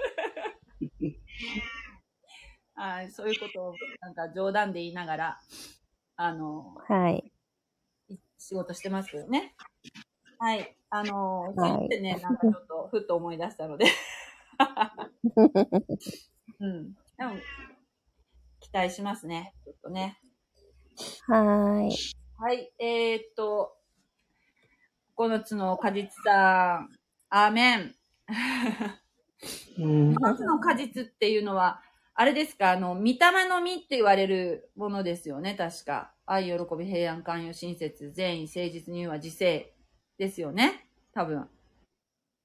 [2.75, 5.39] はい、そういうことを、なんか冗談で言いながら、
[6.15, 7.31] あの、はい。
[8.37, 9.55] 仕事してますけどね。
[10.39, 10.77] はい。
[10.89, 13.87] あの、はいそうってね、なんかちょっと、ふっと思い出したので。
[16.59, 16.93] うん。
[17.17, 17.35] でも、
[18.59, 19.53] 期待しますね。
[19.63, 20.19] ちょっとね。
[21.27, 21.95] はい。
[22.37, 22.71] はい。
[22.79, 23.73] えー、っと、
[25.17, 26.89] 9つの果実さん、
[27.29, 27.95] アーメン。
[29.79, 31.81] うん9つの果実っていうのは、
[32.15, 36.13] あれですか、あの、御霊の実って言われるものですよね、確か。
[36.25, 39.75] 愛、喜び、平安、寛容、親切、善意、誠実、入和、自制
[40.17, 41.47] ですよね、多分。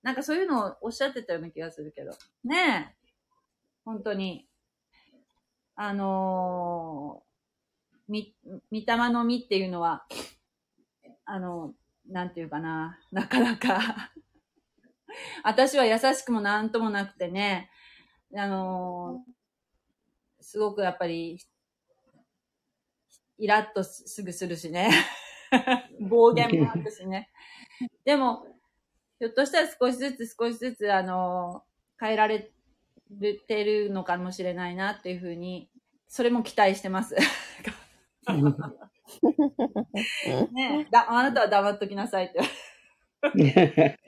[0.03, 2.13] なんかそういうのをおっしゃってたような気がするけど。
[2.45, 3.07] ねえ。
[3.85, 4.49] 本当に。
[5.75, 10.05] あのー、み、御霊の実っていうのは、
[11.25, 11.75] あの、
[12.09, 14.13] なんていうかな、なかなか
[15.45, 17.71] 私は優しくもなんともなくてね、
[18.37, 19.33] あのー
[20.43, 21.39] すごくやっぱり、
[23.39, 24.91] イラッとすぐするしね。
[26.01, 27.31] 暴言もあるしね。
[28.05, 28.47] でも、
[29.23, 32.51] ひょっとしたら少しずつ少しずつ、あのー変えられ
[33.47, 35.71] てるのかもしれないなっていうふうに、
[36.09, 37.15] それも期待してます。
[40.51, 42.41] ねえだ、あなたは黙っときなさいって。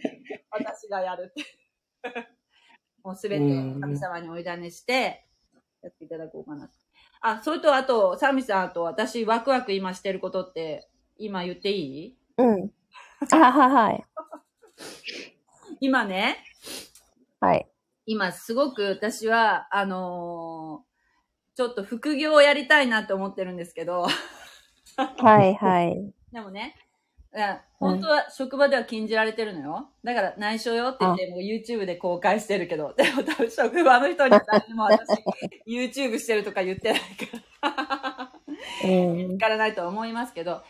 [0.50, 1.44] 私がやるって。
[3.04, 3.44] もうすべて
[3.80, 5.28] 神様にお委ねして、
[5.80, 6.68] やっていただこうかな。
[7.20, 12.18] あ、それとあと、サミさん、あと私ワクワク今してることって、今言っていい？
[12.38, 12.72] うん。
[13.30, 14.04] あははい。
[15.80, 16.44] 今ね、
[17.40, 17.66] はい。
[18.06, 20.94] 今すごく私は、あのー
[21.56, 24.08] ちょっと副業をやりたいなって思ってるんですけど、
[24.96, 26.12] はいはい。
[26.32, 26.74] でもね、
[27.32, 29.88] いや本当は職場では禁じられてるのよ。
[30.02, 35.22] だから内緒よって言って、もう YouTube で公開してるけど、でも多分職場の人に誰にも私
[35.64, 37.06] YouTube してるとか言ってないか
[37.62, 38.32] ら。
[38.84, 39.38] うんわ。
[39.38, 40.60] からないとは思いますけど、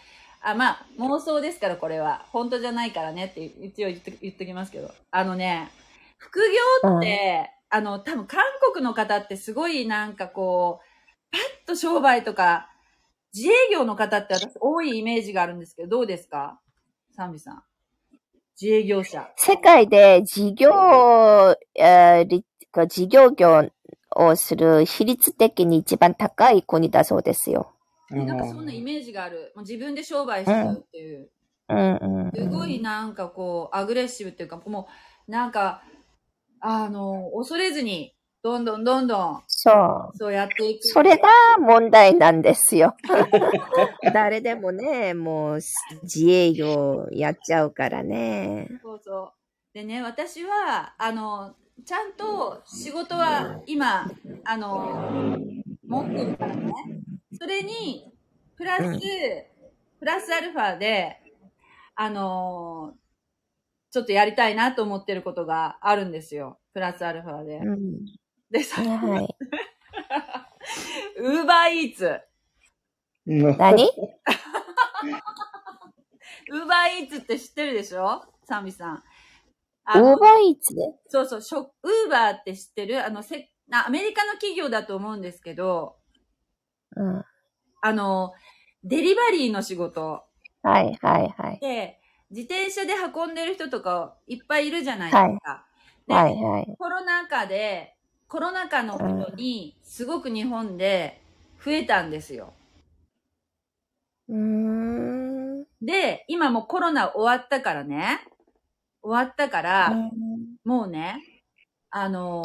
[0.45, 2.27] あ、まあ、妄想ですから、これは。
[2.31, 4.91] 本当じゃないからねって一応言っと言っときますけど。
[5.11, 5.71] あのね、
[6.19, 6.41] 副
[6.83, 8.43] 業って、あの、多分韓
[8.73, 12.71] 国の方ってすごいなんかこう、パッと商売とか、
[13.35, 16.61] 自営業の方って私多いイメージがあるんですけど、どうですか？
[17.17, 17.63] サンビさん。
[18.61, 19.29] 自営業者。
[19.37, 20.71] 世界で事業、
[21.75, 22.45] えーり
[22.89, 23.71] 事業業
[24.17, 27.74] をする比率的に一番高い国だそうですよ。
[28.15, 29.53] なんかそんなイメージがある。
[29.55, 31.31] もう自分で商売しちゃうっていう。
[32.35, 34.89] すごいなんかこう、アグレッシブっていうか、も
[35.29, 35.83] う、なんか、
[36.61, 39.71] あの、恐れずに、どんどんどんどん、そ
[40.13, 40.19] う。
[40.19, 40.87] そうやっていく。
[40.87, 42.95] それが問題なんですよ。
[44.13, 45.61] 誰でもね、もう
[46.03, 48.69] 自営業やっちゃうからね。
[48.83, 49.33] そうそう。
[49.73, 51.55] でね、私は、あの、
[51.87, 54.11] ちゃんと仕事は今、
[54.45, 55.39] あの、
[55.87, 56.73] 持ってるからね。
[57.45, 58.11] それに、
[58.57, 59.01] プラス、うん
[60.01, 61.21] プラスアルファで、
[61.95, 62.95] あの、
[63.91, 66.59] ちょっとやりたいなと思ってることがあるんですよ。
[66.73, 67.59] プラスアルファで。
[67.59, 68.07] うん。
[68.51, 69.29] で、さ、はい。
[71.19, 72.19] ウーバーイーツ。
[73.27, 73.91] うん何？
[76.51, 78.23] ウーバーイーツって知ってるでしょ？
[78.49, 78.95] サミさん。
[78.97, 79.03] ウ
[79.85, 83.05] あのーバーイーツでそうそう、ショウーバーって知ってる？
[83.05, 85.97] あの、せ、あアメリカの企業だと思うんですけど、
[86.97, 87.25] うん。
[87.87, 88.33] あの、
[88.83, 90.25] デリバリーの仕事
[90.63, 91.59] はいはいはい。
[91.61, 95.67] で、自転車で運んでる人とかいっぱいいるじゃないですか。
[96.09, 96.77] ではいはい。
[96.79, 97.95] コロナ禍で、
[98.27, 101.21] コロナ禍の頃に、すごく日本で
[101.63, 102.55] 増えたんですよ。
[104.31, 105.65] うーん。
[105.83, 108.21] で、今もうコロナ終わったからね、
[109.03, 109.95] 終わったから、
[110.65, 111.19] もうね、
[111.91, 112.43] あの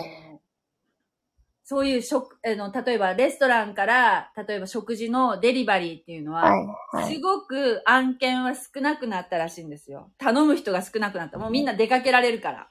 [1.70, 6.66] そういう食、あの、例えばレストランから、例えば食事のデリバリーっていうのは、はい
[7.04, 7.14] はい。
[7.14, 10.10] すごく案件は少なくなったらしいんですよ。
[10.18, 11.38] 頼む人が少なくなった。
[11.38, 12.70] もうみんな出かけられるから。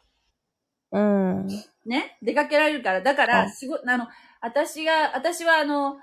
[0.90, 1.46] うん。
[1.86, 2.18] ね？
[2.22, 3.00] 出かけられるから。
[3.00, 4.08] だかはら、い仕事、あの、
[4.40, 5.98] 私が、私はあの、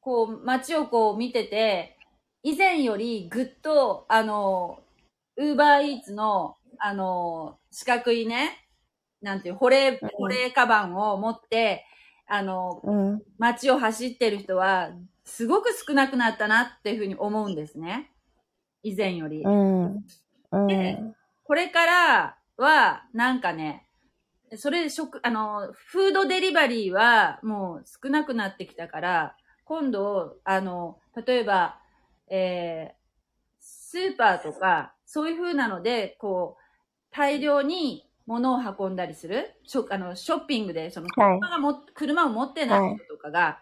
[0.00, 1.96] こう、街をこう見てて、
[2.42, 4.80] 以前よりぐっと、あの、
[5.38, 8.68] ウーバーイーツの、あの、四角いね、
[9.22, 11.86] なんていう、保冷、うん保冷カバンを持って、
[12.26, 13.22] あの、うん。
[13.38, 14.90] 街を走ってる人は、
[15.24, 18.10] すごく少なくなったなっていうふうに思うんですね。
[18.82, 19.42] 以前より。
[19.42, 20.04] うん。
[20.52, 21.14] うん。
[21.44, 23.86] これからは、なんかね、
[24.56, 31.78] それ、食、あの、フードデリバリーはもう少なくなってきたから、今度、あの、例えば、
[32.28, 32.94] えー、
[33.60, 36.62] スーパーとか、そういう風なので、こう、
[37.10, 43.60] 大量に物を運んだりする、ショあのショッピングで、その、はい車がも、車を持ってない人とかが、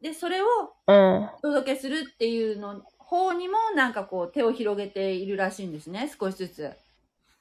[0.00, 0.46] で、それを
[0.86, 1.24] うん。
[1.24, 6.72] お届けするっていうの方にもなんかこう手を広げているらしいんですね、少しずつ。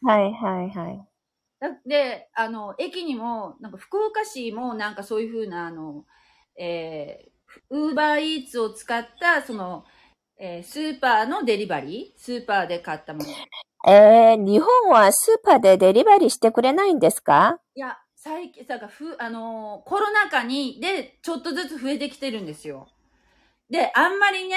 [0.01, 1.07] はいはいはい。
[1.59, 6.05] だで、あの、駅にも、なんか福岡市もなんかそういうふうな、あの、
[6.57, 9.85] えー、ウーバーイーツを使った、その、
[10.41, 12.19] えースーパーのデリバリー？
[12.19, 13.29] スーパーで買ったもの。
[13.29, 13.33] い
[13.89, 17.59] えー、日本はスーパーでデリバリーしてくれないんですか？
[17.75, 22.87] や、最近、だからふ、あのーコロナ禍に、で、ちょっとずつ増えてきてるんですよ。
[23.69, 24.55] で、あんまりね、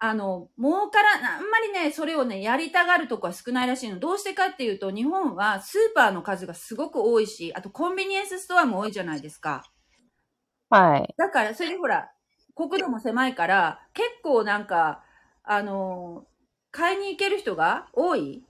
[0.00, 4.00] あの、儲から、あんまりね、それをね、やりたがるとこは少ないらしいの。
[4.00, 9.62] どうしてかっていうと、日本はスーパーの数がすごく多いし、あとコンビニエンスストアも多いじゃないですか。
[10.70, 11.14] はい。
[11.16, 12.10] だから、それでほら、
[12.56, 15.04] 国土も狭いから、結構なんか、
[15.52, 16.30] あのー
[16.72, 18.44] 買いに行ける人が多い？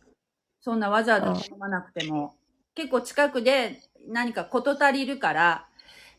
[0.61, 2.35] そんなわざわざ頼まなくても。
[2.75, 5.67] 結構近くで何か事足りるから。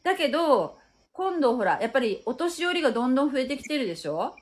[0.01, 0.79] だけど、
[1.13, 4.35] 今度ほら、やっぱりお年寄りがどんどん増えてきてるでしょ？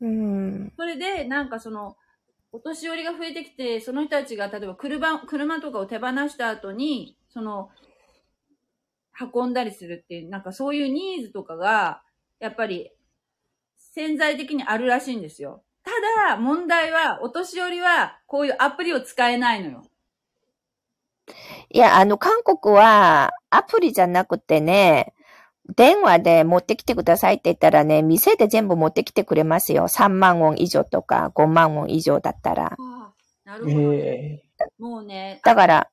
[0.00, 0.72] うん。
[0.74, 1.98] それで、なんかその、
[2.50, 7.68] お年寄りが増えてきて、その人たちが例えば車、車とかを手放した後に、その、
[9.34, 12.02] 運んだりするっていう、なんかそういうニーズとかが、
[12.38, 12.90] やっぱり、
[13.90, 15.62] 潜在的にあるらしいんですよ。
[15.82, 15.90] た
[16.30, 19.82] だ、問題は、お年寄りは、こういうアプリを使えないのよ。
[21.70, 25.14] いや、あの、韓国はアプリじゃなくてね、
[25.76, 29.88] 電話で持ってきてくださいって言ったらね、店で全部持ってきてくれますよ。
[29.88, 32.66] 3万ウォン以上とか5万ウォン以上だったら。
[32.66, 33.12] ああ、
[33.44, 33.94] なるほど。
[33.94, 34.42] え
[34.78, 35.90] もうね、だから、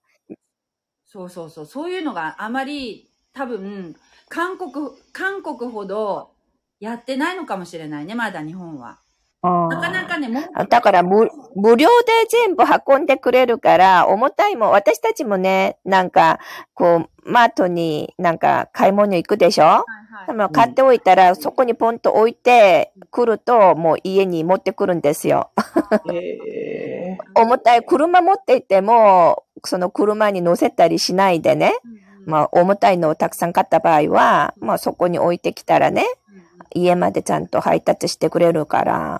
[1.05, 3.95] そうそうそう、そういうのがあまり、多分、
[4.29, 4.73] 韓国、
[5.13, 6.31] 韓国ほど
[6.79, 8.99] やってないのかもしれないね、まだ日本は。
[9.43, 16.39] なかなかね、もう、だから無、無料で全部運んでくれるから、重たいもん、私たちもね、なんか、
[16.73, 19.63] こう、マートになんか買い物行くでしょ？
[19.65, 20.27] はいはい。
[20.27, 25.51] でも買っておいたら、そこにポンと置いてくると、もう家に持ってくるんですよ。
[26.05, 31.99] ー、え 重たい車持っていても、その車に乗せたりしないでね、うんうん。
[32.25, 39.19] まあ重たいのをたくさん買った場合は、まあそこに置いてきたらね、うんうん家までちゃんと配達してくれるから、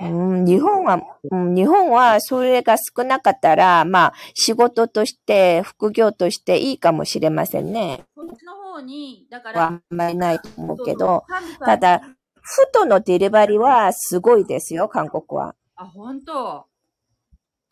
[0.00, 8.04] うん、日本は、うん、日本はそれが少なかったら、まあ仕事として、副業としていいかもしれませんね。
[8.14, 11.24] こっちの方に、だかあら、んまりないと思うけど、
[11.60, 12.00] た、だ、
[12.40, 15.54] フトのデリバリーはすごいですよ、韓国は。
[15.74, 16.67] あ、本当？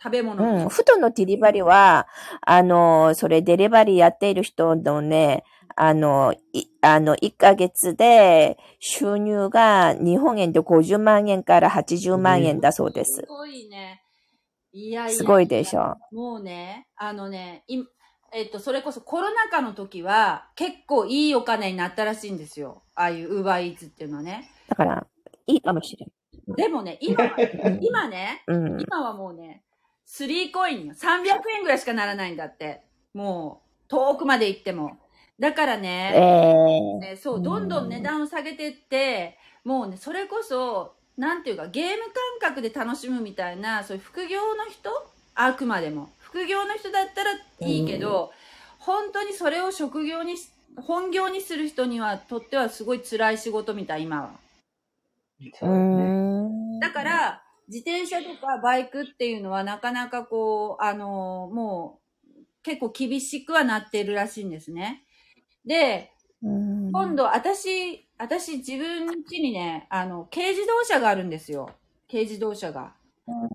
[0.03, 0.63] 食べ物。
[0.63, 2.07] うん、フトのデリバリーは、
[2.43, 5.45] あの、それデリバリーやっている人のね、
[5.75, 13.27] あの、い、あの、1ヶ月で収入が日本円で50万円から80万円だそうですす。
[13.27, 14.03] ごいね。
[14.73, 15.17] いやいや。
[15.17, 15.97] すごいでしょ。
[16.13, 17.83] もうね、あのね、い
[18.33, 22.83] えっと、それこそコロナ禍の時は結構いいお金になったらしいんですよ。
[22.95, 24.51] ああいうウーバーイーツっていうのはね。
[24.69, 25.07] だから、
[25.47, 26.07] いいかもしれ
[26.57, 27.37] でもね、今は、
[27.81, 28.53] 今ね、ん。
[28.53, 28.81] うん。
[28.81, 29.63] 今はもうね、
[30.07, 30.95] 3コインよ。
[30.95, 31.27] 300
[31.57, 32.83] 円ぐらいしかならないんだって。
[33.13, 34.99] もう、遠くまで行っても。
[35.39, 42.05] だからね、えねそう、どんどん値段を下げてって、もうね、それこそ、なんていうか、ゲーム
[42.41, 44.91] 感覚で楽しむみたいな、そういう副業の人？
[45.35, 46.09] あくまでも。
[46.21, 47.33] 副業の人だったら
[47.69, 48.33] いいけど、
[48.79, 54.31] 本当にそれを職業にし、本業にする人にはとってはすごい辛い仕事みたい、今は。
[55.41, 56.81] ー、うーん。
[56.81, 62.07] だから、自転車とかバイクっていうのはなかなかこう、あのもう
[62.63, 65.05] 結構厳しくはなってるらしいんですね。
[65.65, 66.13] で、
[66.43, 71.71] うん、今度私、私自分家にね、あの、軽自動車があるんですよ。
[72.11, 72.95] 軽自動車が。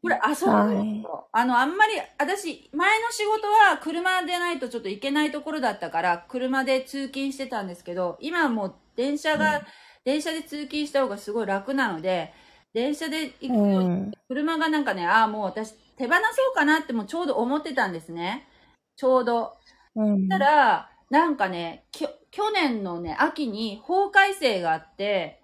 [0.01, 9.65] これ遊ぶ、はいあの、あんまり、私、前の仕事は車でないとちょっと行けないところだったから、車で通勤してたんですけど、今はもう電車が、
[10.03, 12.33] 電車で通勤した方がすごい楽なので、
[12.73, 14.11] 電車で行くようん。
[14.27, 16.19] 車がなんかね、ああ、もう私手放そ
[16.51, 18.47] うかなってもうちょうど思ってたんですね。
[18.95, 19.57] ちょうど。
[19.95, 20.27] うん。
[20.29, 25.41] たら、なんかね、きょ去年のね、秋に法改正があって、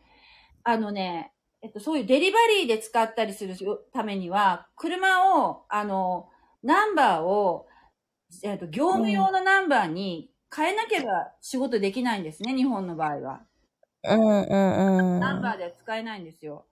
[0.63, 3.55] あのね、えっと、そういうデリバリーで使ったりする
[3.91, 6.29] ためには、車を、あの、
[6.63, 7.67] ナンバーを、
[8.43, 13.41] えっと、業務用のナンバーに変えなければ仕事できないんですね、日本の場合は。
[14.03, 15.19] うんうんうん。
[15.19, 16.65] ナンバーでは使えないんですよ。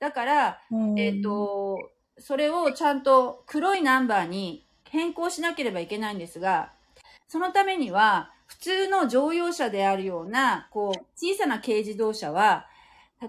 [0.00, 0.98] だから、うん。
[0.98, 1.78] えっ、、と、
[2.18, 6.72] それをちゃんと黒いナンバーに変更しなければいけないんですが、
[7.28, 12.66] そのためには、普通の乗用車であるような、こう、小さな軽自動車は、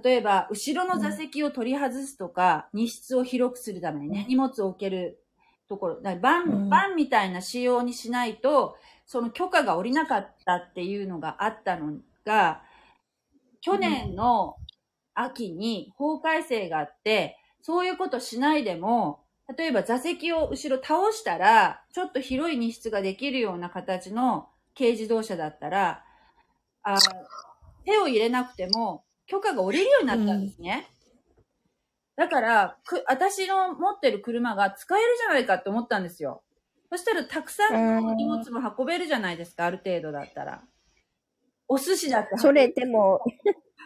[0.04, 5.22] 例えば、後ろの座席を取り外すとか、荷室を広くするためにね、荷物を置ける
[5.68, 6.70] ところ、バン、うん。
[6.70, 12.64] バンみたいな仕様にしないと、その許可が下りなかったっていうのがあったのが、
[13.60, 14.56] 去年の
[15.14, 19.24] 秋に法改正があって、そういうことしないでも、
[19.58, 26.04] 例えば座席を後ろ倒したら、ちょっと広い荷室ができるような形の軽自動車だったら、
[26.84, 26.98] あ
[27.86, 30.88] 手を入れなくても許可が下りるようになったんですね。
[32.16, 36.44] だからく、私の持ってる車が使えるじゃないかって思ったんですよ。
[36.90, 40.62] そしたらたくさんの荷物も運べるじゃないですか、ある程度だったら。
[41.68, 43.22] お寿司だってそれでも、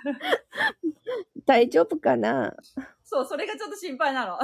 [1.46, 2.56] 大丈夫かな？
[3.04, 4.38] そう、それがちょっと心配なの。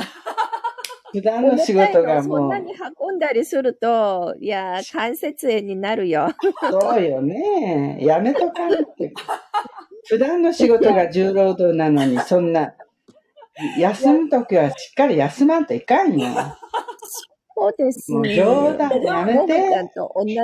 [1.12, 6.30] 普段の仕事がもうそんな、に運んだりすると、いや、関節炎になるよ。
[6.70, 7.98] そうよね。
[8.02, 9.14] やめとかんって。
[10.08, 12.74] 普段の仕事が重労働なのに、そんな、
[13.78, 16.30] 休むときはしっかり休まんといかんよ。
[17.62, 20.40] そうですもう冗談やめてちゃんと同じ、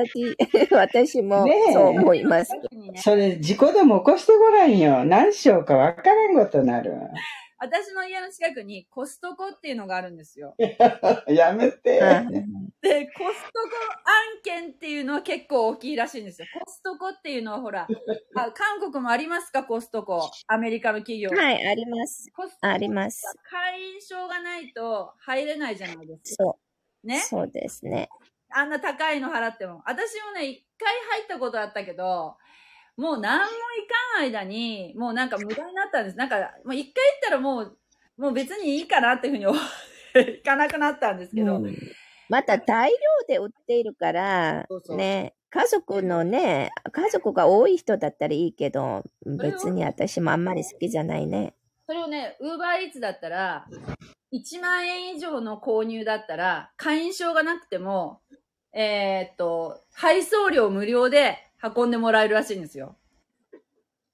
[0.72, 2.53] 私もそう思います。
[3.03, 5.03] それ、事故でも起こしてごらんよ。
[5.03, 6.93] 何しようかわからんことになる。
[7.59, 10.55] 私の家の近くにコストコっていうのがあるんですよ。
[11.28, 11.99] やめて。
[12.82, 13.70] で、コストコ
[14.05, 16.47] 案件っていうのは結構大きいらしいんですよ。
[16.63, 17.88] コストコっていうのはほら、
[18.36, 19.63] あ韓国もありますか？
[19.63, 20.30] コストコ。
[20.47, 21.32] アメリカの企業。
[21.32, 22.32] はい、あります。
[22.61, 23.24] あります。
[23.49, 26.43] 会員証がないと入れないじゃないですか。
[26.43, 26.55] そう、
[27.07, 27.19] ね。
[27.21, 28.09] そうですね。
[28.49, 29.81] あんな高いの払っても。
[29.85, 32.37] 私もね、一回入ったことあったけど、
[32.97, 33.49] もう何もい
[34.15, 36.17] かん間に、もうなんか無駄になったんです。
[36.17, 37.77] なんか、もう一回行ったらもう、
[38.17, 39.61] もう別にいいかなっていうふうに思っ
[40.13, 41.57] て、行かなくなったんですけど。
[41.57, 41.75] うん
[42.29, 42.97] また大量
[43.27, 51.53] で売っているからそうそう、ね、家族のね、家族が多い人だったらいいけど、別に私もあんまり好きじゃないね。
[51.88, 53.65] それをね、ウーバーイーツだったら、
[54.33, 58.19] 1万円以上の購入だったら、会員証がなくても、
[58.73, 62.97] えーっと、配送料無料で運んでもらえるらしいんですよ。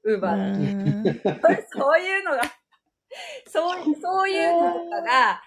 [0.03, 2.41] ウーうバーだ そういうのが、
[3.47, 4.51] そう、そういう
[4.91, 5.41] のが、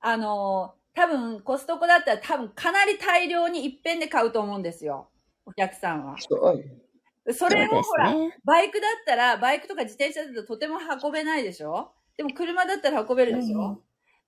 [0.00, 5.08] あの、多分コストコだったら多分かなり大量に一遍で買うと思うんですよ。
[5.46, 6.16] お客さんは。
[7.30, 8.36] それをほら、ね。
[8.44, 11.92] バイクだったら、バイクとか自転車だととても運べないでしょ？
[12.16, 13.78] でも車だったら運べるでしょ、うん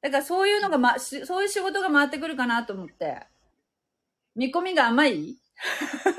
[0.02, 3.20] だからそういうのが、ま、しそういう仕事が回ってくるかなと思って。
[4.36, 5.36] 見込みが甘い？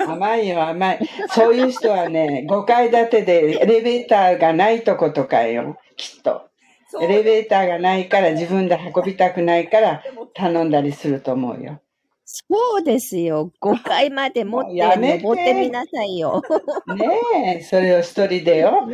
[0.04, 1.08] 甘いよ、甘い。
[1.30, 6.48] そういう人はね、5階建てでエレベーターがないとことかよ、きっと。
[7.00, 10.02] エレベーターがないから自分で運びたくないから
[10.34, 11.80] 頼んだりすると思うよ。
[12.26, 13.52] そうですよ。
[13.60, 16.42] 5階まで持って、やめて登ってみなさいよ。
[16.88, 18.88] ねえ、それを一人でよ。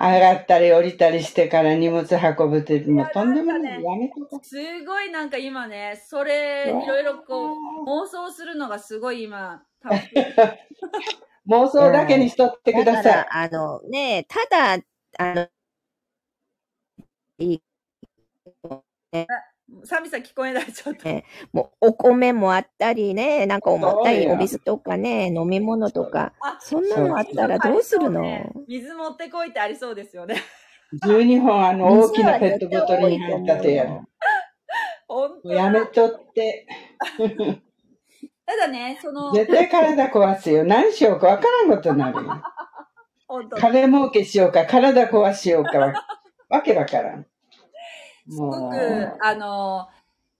[0.00, 3.80] 上がったり降りたりしてから荷物運ぶって、もうとんでもない。
[3.80, 4.40] いややめてか。
[4.42, 4.56] す
[4.86, 9.62] ごいなんか今ね、それ、いろいろこう、妄想するのがすごい今、
[11.48, 13.04] 妄想だけにしとってください。
[13.04, 14.82] だから、あのね、ただ、
[15.18, 15.48] あの、
[17.38, 17.62] いい
[19.84, 21.08] サミさん聞こえない、ちょっと。
[21.52, 28.22] もうお米もあったりね、なんか重たいそうよお水とかね、飲み物とか、あ、そんなのあったらどうするの？
[28.66, 30.36] 水持ってこいってありそうですよね。
[31.04, 34.00] 12本あの大きなペットボトルに入ったとやる。
[35.06, 36.66] 本も当うやめとって。
[38.46, 40.64] ただね、その、絶対体壊すよ。
[40.64, 42.42] 何しようかわからんことになるよ。
[43.58, 45.92] 金儲けしようか、体壊しようかわ、
[46.48, 47.26] わけわからん。
[48.28, 49.88] すごもくう、、あの、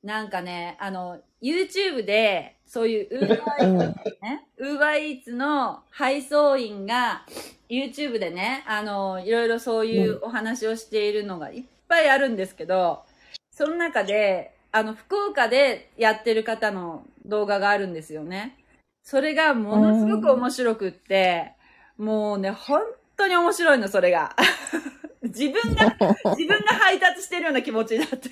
[0.02, 7.24] なんかね、あの、YouTube で、そういう、 ウーバーイうんーツね、ウーバーイーツの配送員が、
[7.68, 13.04] YouTube でね、あの、いろいろそういうお話をしているのがいっぱいあるんですけど、
[13.50, 18.56] その中で、あの、福岡でやってる方の動画があるんですよね。
[19.02, 21.52] それがものすごく面白くって、
[21.98, 22.82] もうね、本
[23.16, 24.34] 当に面白いの、それが。
[25.30, 25.96] 自分が、
[26.36, 28.30] 自分が配達してるような気持ちになって。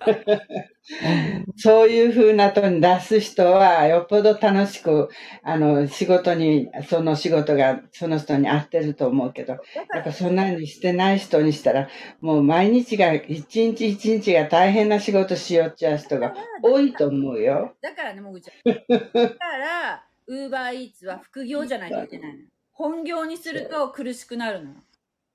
[1.56, 5.08] そういうふうなとに出す人は、よっぽど楽しく、
[5.42, 9.52] あの、仕事に、その仕事がその人に合ってると思うけど、
[9.94, 11.88] やっぱそんなにしてない人にしたら、
[12.20, 17.74] もう毎日が、一日一日が大変な仕事しよっちゃう人が多いと思うよ。
[17.80, 18.74] だからね、もぐちゃん。
[18.88, 18.98] だ
[19.28, 22.46] から、ウーバーイーツは副業じゃないといけないのよ。
[22.72, 24.76] 本業にすると苦しくなるのよ。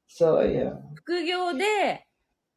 [0.07, 0.81] そうよ。
[0.95, 2.05] 副業で、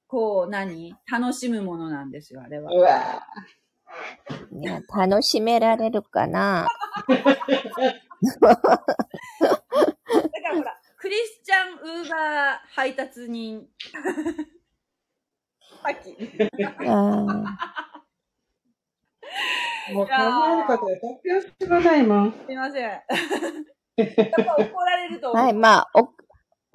[0.07, 0.95] こう、何？
[1.11, 2.73] 楽しむものなんですよ、あれは。
[2.73, 3.23] うわ
[4.53, 6.69] いや楽しめられるかな
[7.09, 7.23] だか
[8.51, 8.57] ら
[10.57, 13.67] ほら、クリスチャンウーバー配達人。
[15.83, 16.11] さっき。
[16.85, 17.45] うん
[19.93, 20.17] もう考え
[20.57, 22.33] ることが突拍子もないもん。
[22.47, 22.83] すいません。
[23.97, 25.45] やっぱ怒られると思う。
[25.45, 26.13] はい、まあ、お、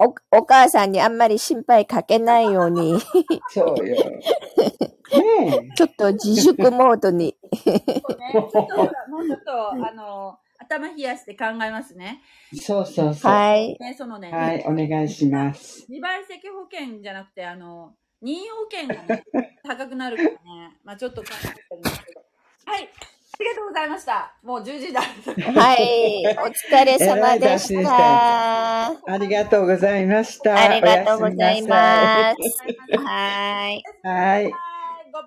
[0.04, 2.98] お、お母さんにあんまり心配かけないように、
[3.48, 3.96] そうよ。
[5.14, 5.74] ねえ。
[5.76, 7.36] ちょっと自粛モードに。
[7.64, 8.32] そうね。
[8.32, 12.22] ちょっとほら、もうちょっと、あの、頭冷やして考えますね。
[12.54, 13.32] そうそうそう。
[13.32, 13.76] はい。
[13.78, 15.86] ね、そのね、はい、お願いします。
[15.88, 19.24] 自賠責保険じゃなくて、あの、任意保険がね、
[19.62, 20.78] 高くなるからね。
[20.82, 22.24] まあちょっと考えてるんですけど。
[22.66, 22.88] はい。
[23.34, 24.32] ありがとうございました。
[24.44, 25.00] もう10時だ。
[25.00, 26.24] はい。
[26.38, 29.12] お疲れ様でしたた。
[29.12, 30.56] ありがとうございました。
[30.56, 32.96] ありがとうございおやます。
[32.96, 33.82] はい。
[33.92, 34.12] すみなさい。
[34.12, 34.52] はい。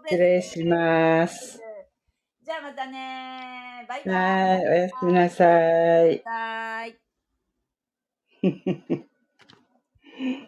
[0.06, 1.60] 失礼します。
[2.46, 4.16] じゃあまたねバイバイ。
[4.16, 5.44] はい、おやすみなさ
[6.06, 6.24] い。
[6.24, 6.98] バイバイ。